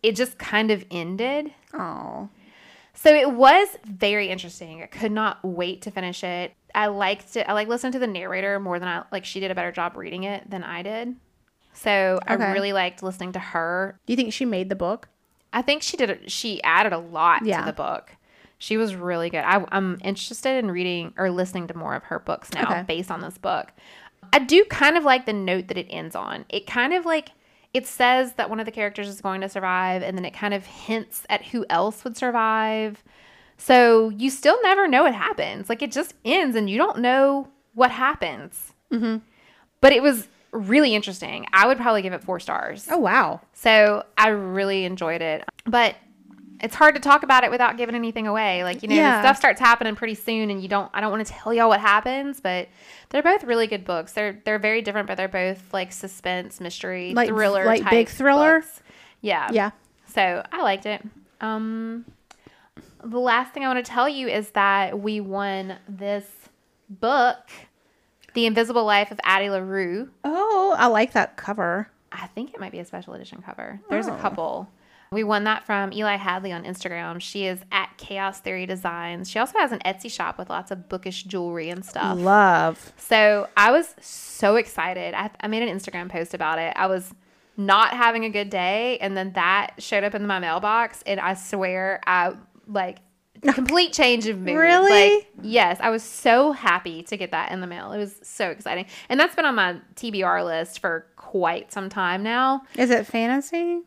It 0.02 0.16
just 0.16 0.38
kind 0.38 0.70
of 0.70 0.84
ended. 0.90 1.52
Oh. 1.72 2.28
So 2.92 3.14
it 3.14 3.30
was 3.30 3.68
very 3.86 4.28
interesting. 4.28 4.82
I 4.82 4.86
could 4.86 5.12
not 5.12 5.42
wait 5.42 5.82
to 5.82 5.90
finish 5.90 6.22
it. 6.22 6.52
I 6.74 6.88
liked 6.88 7.36
it. 7.36 7.48
I 7.48 7.54
like 7.54 7.68
listened 7.68 7.94
to 7.94 7.98
the 7.98 8.06
narrator 8.06 8.60
more 8.60 8.78
than 8.78 8.88
I 8.88 9.04
like. 9.10 9.24
She 9.24 9.40
did 9.40 9.50
a 9.50 9.54
better 9.54 9.72
job 9.72 9.96
reading 9.96 10.24
it 10.24 10.50
than 10.50 10.62
I 10.62 10.82
did. 10.82 11.16
So 11.72 12.18
I 12.26 12.34
really 12.34 12.72
liked 12.72 13.02
listening 13.02 13.32
to 13.32 13.38
her. 13.38 13.98
Do 14.06 14.12
you 14.12 14.16
think 14.16 14.32
she 14.32 14.44
made 14.44 14.68
the 14.68 14.74
book? 14.76 15.08
I 15.52 15.62
think 15.62 15.82
she 15.82 15.96
did. 15.96 16.10
A, 16.10 16.28
she 16.28 16.62
added 16.62 16.92
a 16.92 16.98
lot 16.98 17.44
Yeah. 17.44 17.60
to 17.60 17.66
the 17.66 17.72
book. 17.72 18.16
She 18.58 18.76
was 18.76 18.94
really 18.96 19.30
good. 19.30 19.44
I, 19.44 19.64
I'm 19.70 19.98
interested 20.02 20.58
in 20.62 20.70
reading 20.70 21.14
or 21.16 21.30
listening 21.30 21.68
to 21.68 21.74
more 21.76 21.94
of 21.94 22.02
her 22.04 22.18
books 22.18 22.52
now 22.52 22.64
Okay. 22.64 22.82
based 22.82 23.10
on 23.10 23.20
this 23.20 23.38
book. 23.38 23.72
I 24.32 24.40
do 24.40 24.64
kind 24.64 24.96
of 24.96 25.04
like 25.04 25.26
the 25.26 25.32
note 25.32 25.68
that 25.68 25.78
it 25.78 25.86
ends 25.88 26.16
on. 26.16 26.44
It 26.48 26.66
kind 26.66 26.92
of 26.92 27.06
like 27.06 27.30
it 27.72 27.86
says 27.86 28.32
that 28.34 28.50
one 28.50 28.58
of 28.60 28.66
the 28.66 28.72
characters 28.72 29.08
is 29.08 29.20
going 29.20 29.40
to 29.42 29.48
survive, 29.48 30.02
and 30.02 30.18
then 30.18 30.24
it 30.24 30.32
kind 30.34 30.54
of 30.54 30.66
hints 30.66 31.24
at 31.30 31.46
who 31.46 31.64
else 31.70 32.02
would 32.02 32.16
survive. 32.16 33.04
So 33.56 34.08
you 34.08 34.30
still 34.30 34.58
never 34.62 34.88
know 34.88 35.04
what 35.04 35.14
happens. 35.14 35.68
Like 35.68 35.82
it 35.82 35.92
just 35.92 36.14
ends, 36.24 36.56
and 36.56 36.68
you 36.68 36.78
don't 36.78 36.98
know 36.98 37.48
what 37.74 37.90
happens. 37.90 38.72
Mm-hmm. 38.92 39.18
But 39.80 39.92
it 39.92 40.02
was 40.02 40.28
really 40.58 40.94
interesting. 40.94 41.46
I 41.52 41.66
would 41.66 41.78
probably 41.78 42.02
give 42.02 42.12
it 42.12 42.22
four 42.24 42.40
stars. 42.40 42.86
Oh 42.90 42.98
wow. 42.98 43.40
So 43.54 44.04
I 44.16 44.28
really 44.28 44.84
enjoyed 44.84 45.22
it. 45.22 45.44
But 45.64 45.96
it's 46.60 46.74
hard 46.74 46.96
to 46.96 47.00
talk 47.00 47.22
about 47.22 47.44
it 47.44 47.50
without 47.52 47.76
giving 47.76 47.94
anything 47.94 48.26
away. 48.26 48.64
Like, 48.64 48.82
you 48.82 48.88
know, 48.88 48.96
Yeah. 48.96 49.20
stuff 49.22 49.36
starts 49.36 49.60
happening 49.60 49.94
pretty 49.94 50.16
soon 50.16 50.50
and 50.50 50.60
you 50.60 50.68
don't 50.68 50.90
I 50.92 51.00
don't 51.00 51.10
want 51.12 51.24
to 51.26 51.32
tell 51.32 51.54
y'all 51.54 51.68
what 51.68 51.80
happens, 51.80 52.40
but 52.40 52.68
they're 53.10 53.22
both 53.22 53.44
really 53.44 53.66
good 53.68 53.84
books. 53.84 54.12
They're 54.12 54.40
they're 54.44 54.58
very 54.58 54.82
different, 54.82 55.06
but 55.06 55.16
they're 55.16 55.28
both 55.28 55.72
like 55.72 55.92
suspense, 55.92 56.60
mystery, 56.60 57.14
Like- 57.14 57.28
thriller 57.28 57.64
like 57.64 57.82
type 57.82 57.90
big 57.90 58.08
thriller? 58.08 58.60
books. 58.60 58.82
Yeah. 59.20 59.48
Yeah. 59.52 59.70
So 60.12 60.44
I 60.50 60.62
liked 60.62 60.86
it. 60.86 61.02
Um 61.40 62.04
the 63.04 63.20
last 63.20 63.52
thing 63.54 63.62
I 63.64 63.68
want 63.72 63.84
to 63.84 63.88
tell 63.88 64.08
you 64.08 64.26
is 64.26 64.50
that 64.50 64.98
we 64.98 65.20
won 65.20 65.76
this 65.88 66.26
book, 66.90 67.38
The 68.34 68.46
Invisible 68.46 68.84
Life 68.84 69.12
of 69.12 69.20
Addie 69.22 69.50
LaRue. 69.50 70.10
Oh, 70.24 70.47
Oh, 70.70 70.74
I 70.78 70.86
like 70.86 71.12
that 71.12 71.36
cover. 71.36 71.88
I 72.12 72.26
think 72.28 72.54
it 72.54 72.60
might 72.60 72.72
be 72.72 72.78
a 72.78 72.84
special 72.84 73.14
edition 73.14 73.42
cover. 73.42 73.80
There's 73.90 74.08
Oh. 74.08 74.14
a 74.14 74.18
couple. 74.18 74.68
We 75.10 75.24
won 75.24 75.44
that 75.44 75.64
from 75.64 75.92
Eli 75.94 76.16
Hadley 76.16 76.52
on 76.52 76.64
Instagram. 76.64 77.18
She 77.20 77.46
is 77.46 77.60
at 77.72 77.88
Chaos 77.96 78.40
Theory 78.40 78.66
Designs. 78.66 79.30
She 79.30 79.38
also 79.38 79.58
has 79.58 79.72
an 79.72 79.78
Etsy 79.86 80.10
shop 80.10 80.36
with 80.38 80.50
lots 80.50 80.70
of 80.70 80.88
bookish 80.90 81.22
jewelry 81.24 81.70
and 81.70 81.82
stuff. 81.84 82.18
Love. 82.18 82.92
So 82.98 83.48
I 83.56 83.70
was 83.70 83.94
so 84.00 84.56
excited. 84.56 85.14
I, 85.14 85.30
I 85.40 85.48
made 85.48 85.62
an 85.66 85.74
Instagram 85.74 86.10
post 86.10 86.34
about 86.34 86.58
it. 86.58 86.74
I 86.76 86.86
was 86.88 87.14
not 87.56 87.94
having 87.94 88.24
a 88.26 88.30
good 88.30 88.50
day, 88.50 88.98
and 88.98 89.16
then 89.16 89.32
that 89.32 89.72
showed 89.78 90.04
up 90.04 90.14
in 90.14 90.26
my 90.26 90.38
mailbox, 90.40 91.02
and 91.06 91.18
I 91.18 91.34
swear 91.34 92.00
I 92.06 92.34
like 92.66 92.98
complete 93.42 93.92
change 93.92 94.26
of 94.26 94.38
mood. 94.38 94.56
Really? 94.56 95.16
Like, 95.16 95.28
yes, 95.42 95.78
I 95.80 95.90
was 95.90 96.02
so 96.02 96.52
happy 96.52 97.02
to 97.04 97.16
get 97.16 97.30
that 97.30 97.52
in 97.52 97.60
the 97.60 97.66
mail. 97.66 97.92
It 97.92 97.98
was 97.98 98.16
so 98.22 98.50
exciting, 98.50 98.86
and 99.08 99.18
that's 99.18 99.34
been 99.34 99.44
on 99.44 99.54
my 99.54 99.76
TBR 99.96 100.44
list 100.44 100.80
for 100.80 101.06
quite 101.16 101.72
some 101.72 101.88
time 101.88 102.22
now. 102.22 102.62
Is 102.76 102.90
it 102.90 103.06
fantasy? 103.06 103.80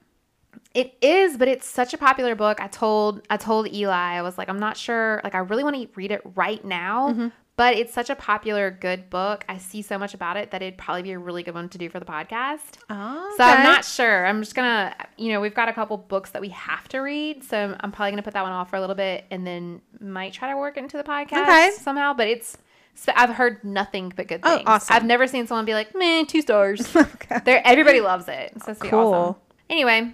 It 0.74 0.96
is, 1.02 1.36
but 1.38 1.50
it's 1.50 1.68
such 1.68 1.94
a 1.94 1.98
popular 1.98 2.34
book. 2.34 2.62
I 2.62 2.68
told 2.68 3.26
I 3.30 3.38
told 3.38 3.68
Eli, 3.74 3.94
I 3.94 4.22
was 4.22 4.38
like, 4.38 4.48
I'm 4.48 4.60
not 4.60 4.78
sure, 4.78 5.20
like 5.24 5.36
I 5.36 5.40
really 5.40 5.64
want 5.64 5.76
to 5.76 5.88
read 5.96 6.12
it 6.12 6.22
right 6.36 6.64
now, 6.64 7.10
Mm-hmm. 7.10 7.28
But 7.62 7.76
it's 7.78 7.94
such 7.94 8.10
a 8.10 8.16
popular, 8.16 8.72
good 8.72 9.08
book. 9.12 9.46
I 9.48 9.60
see 9.60 9.84
so 9.84 10.00
much 10.00 10.16
about 10.16 10.36
it 10.36 10.50
that 10.50 10.64
it'd 10.64 10.80
probably 10.80 11.04
be 11.04 11.12
a 11.12 11.20
really 11.20 11.44
good 11.44 11.54
one 11.54 11.70
to 11.70 11.78
do 11.78 11.90
for 11.90 12.00
the 12.00 12.06
podcast. 12.08 12.80
Oh. 12.90 13.34
So 13.38 13.44
I'm 13.44 13.62
not 13.62 13.86
sure. 13.86 14.26
I'm 14.26 14.42
just 14.42 14.56
gonna, 14.56 14.96
you 15.16 15.32
know, 15.32 15.40
we've 15.40 15.54
got 15.54 15.70
a 15.70 15.74
couple 15.74 15.96
books 15.98 16.32
that 16.32 16.42
we 16.42 16.50
have 16.50 16.88
to 16.88 16.98
read, 17.02 17.44
so 17.44 17.76
I'm 17.80 17.92
probably 17.92 18.14
gonna 18.14 18.24
put 18.24 18.34
that 18.34 18.42
one 18.42 18.52
off 18.52 18.72
for 18.72 18.78
a 18.78 18.82
little 18.82 18.96
bit, 18.96 19.26
and 19.30 19.46
then 19.46 19.80
might 20.00 20.34
try 20.34 20.50
to 20.50 20.58
work 20.58 20.76
it 20.78 20.80
into 20.80 20.98
the 20.98 21.04
podcast 21.04 21.44
Okay. 21.44 21.72
somehow. 21.80 22.16
But 22.16 22.30
it's, 22.30 22.58
so 22.96 23.12
I've 23.16 23.30
heard 23.30 23.64
nothing 23.64 24.12
but 24.16 24.28
good 24.28 24.40
Oh, 24.42 24.56
things. 24.56 24.64
awesome. 24.68 24.96
I've 24.96 25.06
never 25.06 25.28
seen 25.28 25.46
someone 25.46 25.66
be 25.66 25.76
like, 25.76 25.94
"Meh, 25.94 26.24
two 26.28 26.42
stars." 26.42 26.96
okay. 26.96 27.42
There, 27.46 27.62
everybody 27.64 28.02
loves 28.02 28.28
it. 28.28 28.54
It's 28.56 28.66
supposed 28.66 28.82
Cool. 28.82 29.14
awesome. 29.14 29.36
Anyway, 29.70 30.14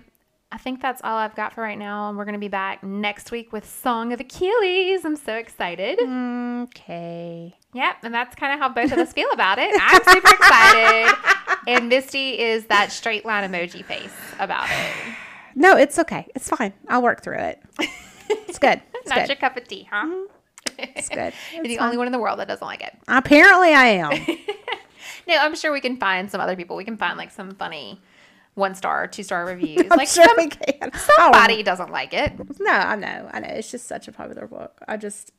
I 0.49 0.57
think 0.57 0.81
that's 0.81 1.01
all 1.03 1.17
I've 1.17 1.35
got 1.35 1.53
for 1.53 1.61
right 1.61 1.77
now, 1.77 2.07
and 2.07 2.17
we're 2.17 2.23
gonna 2.23 2.37
be 2.39 2.47
back 2.47 2.81
next 2.81 3.31
week 3.31 3.51
with 3.51 3.69
Song 3.69 4.13
of 4.13 4.19
Achilles. 4.21 5.03
I'm 5.03 5.17
so 5.17 5.33
excited. 5.35 5.99
Okay. 5.99 7.53
Yep, 7.73 7.95
and 8.03 8.13
that's 8.13 8.33
kind 8.35 8.53
of 8.53 8.59
how 8.59 8.69
both 8.69 8.91
of 8.93 8.97
us 8.97 9.11
feel 9.11 9.29
about 9.33 9.59
it. 9.59 9.69
I'm 9.79 10.01
super 10.05 10.29
excited, 10.33 11.15
and 11.67 11.89
Misty 11.89 12.39
is 12.39 12.65
that 12.67 12.93
straight 12.93 13.25
line 13.25 13.49
emoji 13.49 13.83
face 13.83 14.13
about 14.39 14.69
it. 14.69 14.93
No, 15.53 15.75
it's 15.75 15.99
okay. 15.99 16.27
It's 16.33 16.47
fine. 16.49 16.71
I'll 16.87 17.01
work 17.03 17.23
through 17.23 17.39
it. 17.39 17.61
It's 18.29 18.59
good. 18.59 18.81
It's 19.07 19.15
Not 19.15 19.19
good. 19.19 19.29
your 19.29 19.37
cup 19.37 19.55
of 19.55 19.65
tea, 19.65 19.87
huh? 19.89 20.05
Mm-hmm. 20.05 20.83
It's 20.97 21.07
good. 21.07 21.31
You're 21.53 21.63
the 21.63 21.77
fine. 21.77 21.85
only 21.85 21.97
one 21.97 22.07
in 22.07 22.11
the 22.11 22.19
world 22.19 22.39
that 22.39 22.47
doesn't 22.49 22.65
like 22.67 22.81
it. 22.81 22.93
Apparently, 23.07 23.73
I 23.73 23.85
am. 23.85 24.11
No, 25.25 25.37
I'm 25.37 25.55
sure 25.55 25.71
we 25.71 25.79
can 25.79 25.95
find 25.95 26.29
some 26.29 26.41
other 26.41 26.57
people. 26.57 26.75
We 26.75 26.83
can 26.83 26.97
find 26.97 27.17
like 27.17 27.31
some 27.31 27.51
funny 27.55 28.01
one 28.57 28.75
star, 28.75 29.07
two 29.07 29.23
star 29.23 29.45
reviews. 29.45 29.83
I'm 29.89 29.97
like 29.97 30.07
sure 30.07 30.25
some- 30.25 30.37
we 30.37 30.47
can. 30.47 30.91
somebody 31.17 31.59
oh. 31.59 31.63
doesn't 31.63 31.91
like 31.91 32.13
it, 32.13 32.33
No, 32.59 32.71
I 32.71 32.95
know. 32.95 33.29
I 33.31 33.39
know. 33.39 33.49
It's 33.49 33.71
just 33.71 33.87
such 33.87 34.07
a 34.07 34.11
popular 34.11 34.47
book. 34.47 34.79
I 34.87 34.97
just 34.97 35.31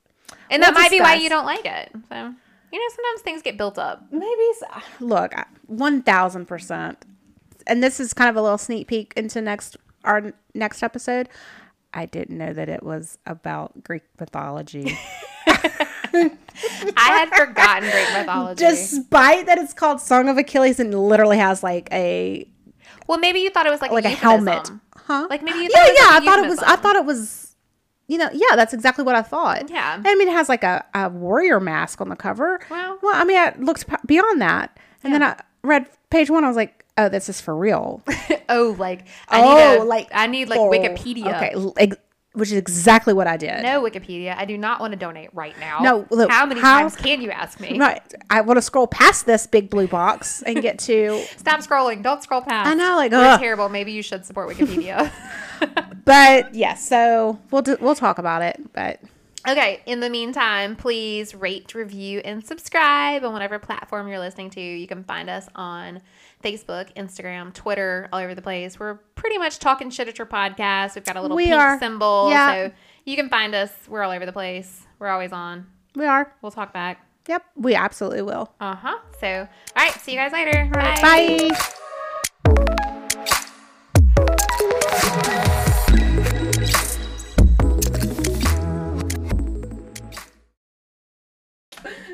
and 0.51 0.61
We'll 0.61 0.73
that 0.73 0.79
might 0.79 0.91
be 0.91 1.01
why 1.01 1.15
you 1.15 1.29
don't 1.29 1.47
like 1.47 1.65
it. 1.65 1.91
So 2.09 2.35
you 2.73 2.79
know, 2.79 2.95
sometimes 2.95 3.23
things 3.23 3.43
get 3.43 3.57
built 3.57 3.79
up. 3.79 4.05
maybe 4.11 4.43
uh, 4.73 4.81
look 5.01 5.33
one 5.67 6.03
thousand 6.03 6.47
percent. 6.47 6.99
And 7.67 7.83
this 7.83 8.01
is 8.01 8.15
kind 8.15 8.31
of 8.31 8.37
a 8.37 8.43
little 8.43 8.59
sneak 8.59 8.89
peek 8.89 9.13
into 9.17 9.43
next 9.43 9.77
our 10.05 10.33
next 10.55 10.83
episode. 10.83 11.29
I 11.93 12.07
didn't 12.07 12.37
know 12.37 12.53
that 12.53 12.69
it 12.69 12.83
was 12.83 13.19
about 13.27 13.83
Greek 13.83 14.03
mythology. 14.21 14.97
I 15.47 16.31
had 16.97 17.31
forgotten 17.31 17.91
Greek 17.91 18.13
mythology. 18.13 18.65
Despite 18.65 19.47
that 19.47 19.59
it's 19.59 19.73
called 19.73 20.01
Song 20.01 20.29
of 20.29 20.37
Achilles 20.37 20.81
and 20.81 20.95
literally 20.95 21.39
has 21.39 21.63
like 21.63 21.89
a 21.93 22.47
well, 23.09 23.19
maybe 23.19 23.41
you 23.41 23.51
thought 23.51 23.67
it 23.67 23.71
was 23.71 23.81
like, 23.81 23.91
like 23.91 24.05
a 24.05 24.11
euphemism. 24.11 24.47
helmet. 24.47 24.71
Huh? 24.97 25.27
Like 25.29 25.43
maybe 25.43 25.59
you 25.59 25.71
yeah, 25.73 25.79
thought 25.79 25.89
it 25.89 25.91
was 25.91 25.99
yeah. 25.99 26.09
I 26.11 26.19
a 26.19 26.21
thought 26.21 26.39
it 26.39 26.49
was. 26.49 26.59
I 26.61 26.77
thought 26.77 26.97
it 26.97 27.05
was. 27.05 27.45
You 28.07 28.17
know, 28.17 28.31
yeah, 28.33 28.57
that's 28.57 28.73
exactly 28.73 29.05
what 29.05 29.15
I 29.15 29.23
thought. 29.23 29.69
Yeah. 29.69 29.95
And 29.97 30.07
I 30.07 30.15
mean, 30.15 30.29
it 30.29 30.33
has 30.33 30.49
like 30.49 30.65
a, 30.65 30.83
a 30.95 31.11
warrior 31.11 31.61
mask 31.61 32.01
on 32.01 32.09
the 32.09 32.17
cover. 32.17 32.59
Well- 32.71 32.99
well, 33.03 33.15
I 33.15 33.25
mean, 33.25 33.37
I 33.37 33.55
looked 33.59 33.87
p- 33.87 33.97
beyond 34.07 34.41
that, 34.41 34.79
and 35.03 35.13
then 35.13 35.23
I 35.23 35.39
read 35.63 35.87
page 36.09 36.31
one. 36.31 36.43
I 36.45 36.49
was 36.49 36.57
like, 36.57 36.87
oh, 36.97 37.09
this 37.09 37.29
is 37.29 37.41
for 37.41 37.55
real. 37.55 38.03
oh, 38.49 38.75
like 38.79 39.07
I 39.29 39.43
oh, 39.43 39.55
need 39.55 39.81
a, 39.81 39.85
like 39.85 40.09
I 40.13 40.27
need 40.27 40.49
like 40.49 40.59
oh, 40.59 40.71
Wikipedia. 40.71 41.37
Okay, 41.37 41.93
which 42.35 42.51
is 42.53 42.59
exactly 42.59 43.15
what 43.15 43.27
I 43.27 43.37
did. 43.37 43.63
No 43.63 43.83
Wikipedia. 43.83 44.37
I 44.37 44.45
do 44.45 44.59
not 44.59 44.81
want 44.81 44.93
to 44.93 44.99
donate 44.99 45.31
right 45.33 45.59
now. 45.59 45.79
No, 45.81 46.07
look, 46.11 46.31
how 46.31 46.47
many 46.47 46.61
how- 46.61 46.81
times 46.81 46.97
can 46.97 47.21
you 47.21 47.31
ask 47.31 47.59
me? 47.59 47.79
Right. 47.79 48.03
I 48.31 48.43
want 48.43 48.59
to 48.59 48.63
scroll 48.63 48.87
past 48.87 49.27
this 49.27 49.47
big 49.47 49.71
blue 49.71 49.89
box 49.89 50.43
and 50.43 50.61
get 50.61 50.79
to. 50.81 51.25
Stop 51.37 51.61
scrolling. 51.61 52.03
Don't 52.03 52.23
scroll 52.23 52.43
past. 52.43 52.69
I 52.69 52.75
know, 52.75 52.97
like, 52.97 53.13
We're 53.13 53.19
ugh. 53.25 53.41
terrible. 53.41 53.69
Maybe 53.69 53.93
you 53.93 54.03
should 54.03 54.25
support 54.27 54.49
Wikipedia. 54.49 55.11
But 56.05 56.55
yeah, 56.55 56.73
so 56.75 57.39
we'll 57.51 57.61
do, 57.61 57.77
we'll 57.83 57.95
talk 57.95 58.17
about 58.19 58.41
it. 58.41 58.59
But 58.73 59.01
okay. 59.47 59.83
In 59.85 60.01
the 60.01 60.09
meantime, 60.09 60.75
please 60.75 61.35
rate, 61.35 61.75
review, 61.75 62.21
and 62.25 62.43
subscribe 62.47 63.25
on 63.25 63.35
whatever 63.35 63.59
platform 63.59 64.09
you're 64.09 64.19
listening 64.19 64.49
to. 64.51 64.61
You 64.61 64.87
can 64.87 65.05
find 65.05 65.29
us 65.29 65.49
on 65.55 66.01
Facebook, 66.43 66.95
Instagram, 66.95 67.53
Twitter, 67.53 68.09
all 68.13 68.21
over 68.21 68.35
the 68.35 68.43
place. 68.43 68.79
We're 68.79 68.95
pretty 69.15 69.39
much 69.39 69.59
talking 69.59 69.91
shit 69.91 70.09
at 70.09 70.19
your 70.19 70.27
podcast. 70.27 70.95
We've 70.95 71.05
got 71.05 71.17
a 71.17 71.23
little 71.23 71.37
We 71.37 71.47
pink 71.47 71.57
are. 71.57 71.79
symbol. 71.79 72.31
Yeah. 72.31 72.53
So 72.69 72.73
you 73.05 73.17
can 73.17 73.29
find 73.29 73.55
us. 73.55 73.73
We're 73.89 74.03
all 74.03 74.13
over 74.13 74.27
the 74.27 74.33
place. 74.33 74.87
We're 74.99 75.09
always 75.09 75.33
on. 75.33 75.67
we 75.95 76.07
are. 76.07 76.33
We'll 76.43 76.53
talk 76.53 76.73
back. 76.73 77.05
Yep, 77.29 77.45
we 77.57 77.75
absolutely 77.75 78.23
will. 78.23 78.53
Uh 78.61 78.75
huh. 78.75 78.99
So, 79.21 79.29
all 79.77 79.85
right. 79.85 79.93
See 80.01 80.13
you 80.13 80.19
guys 80.19 80.33
later. 80.33 80.71
All 80.75 80.81
right, 80.81 81.03
bye. 81.03 81.51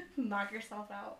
Knock 0.16 0.52
yourself 0.52 0.90
out. 0.90 1.12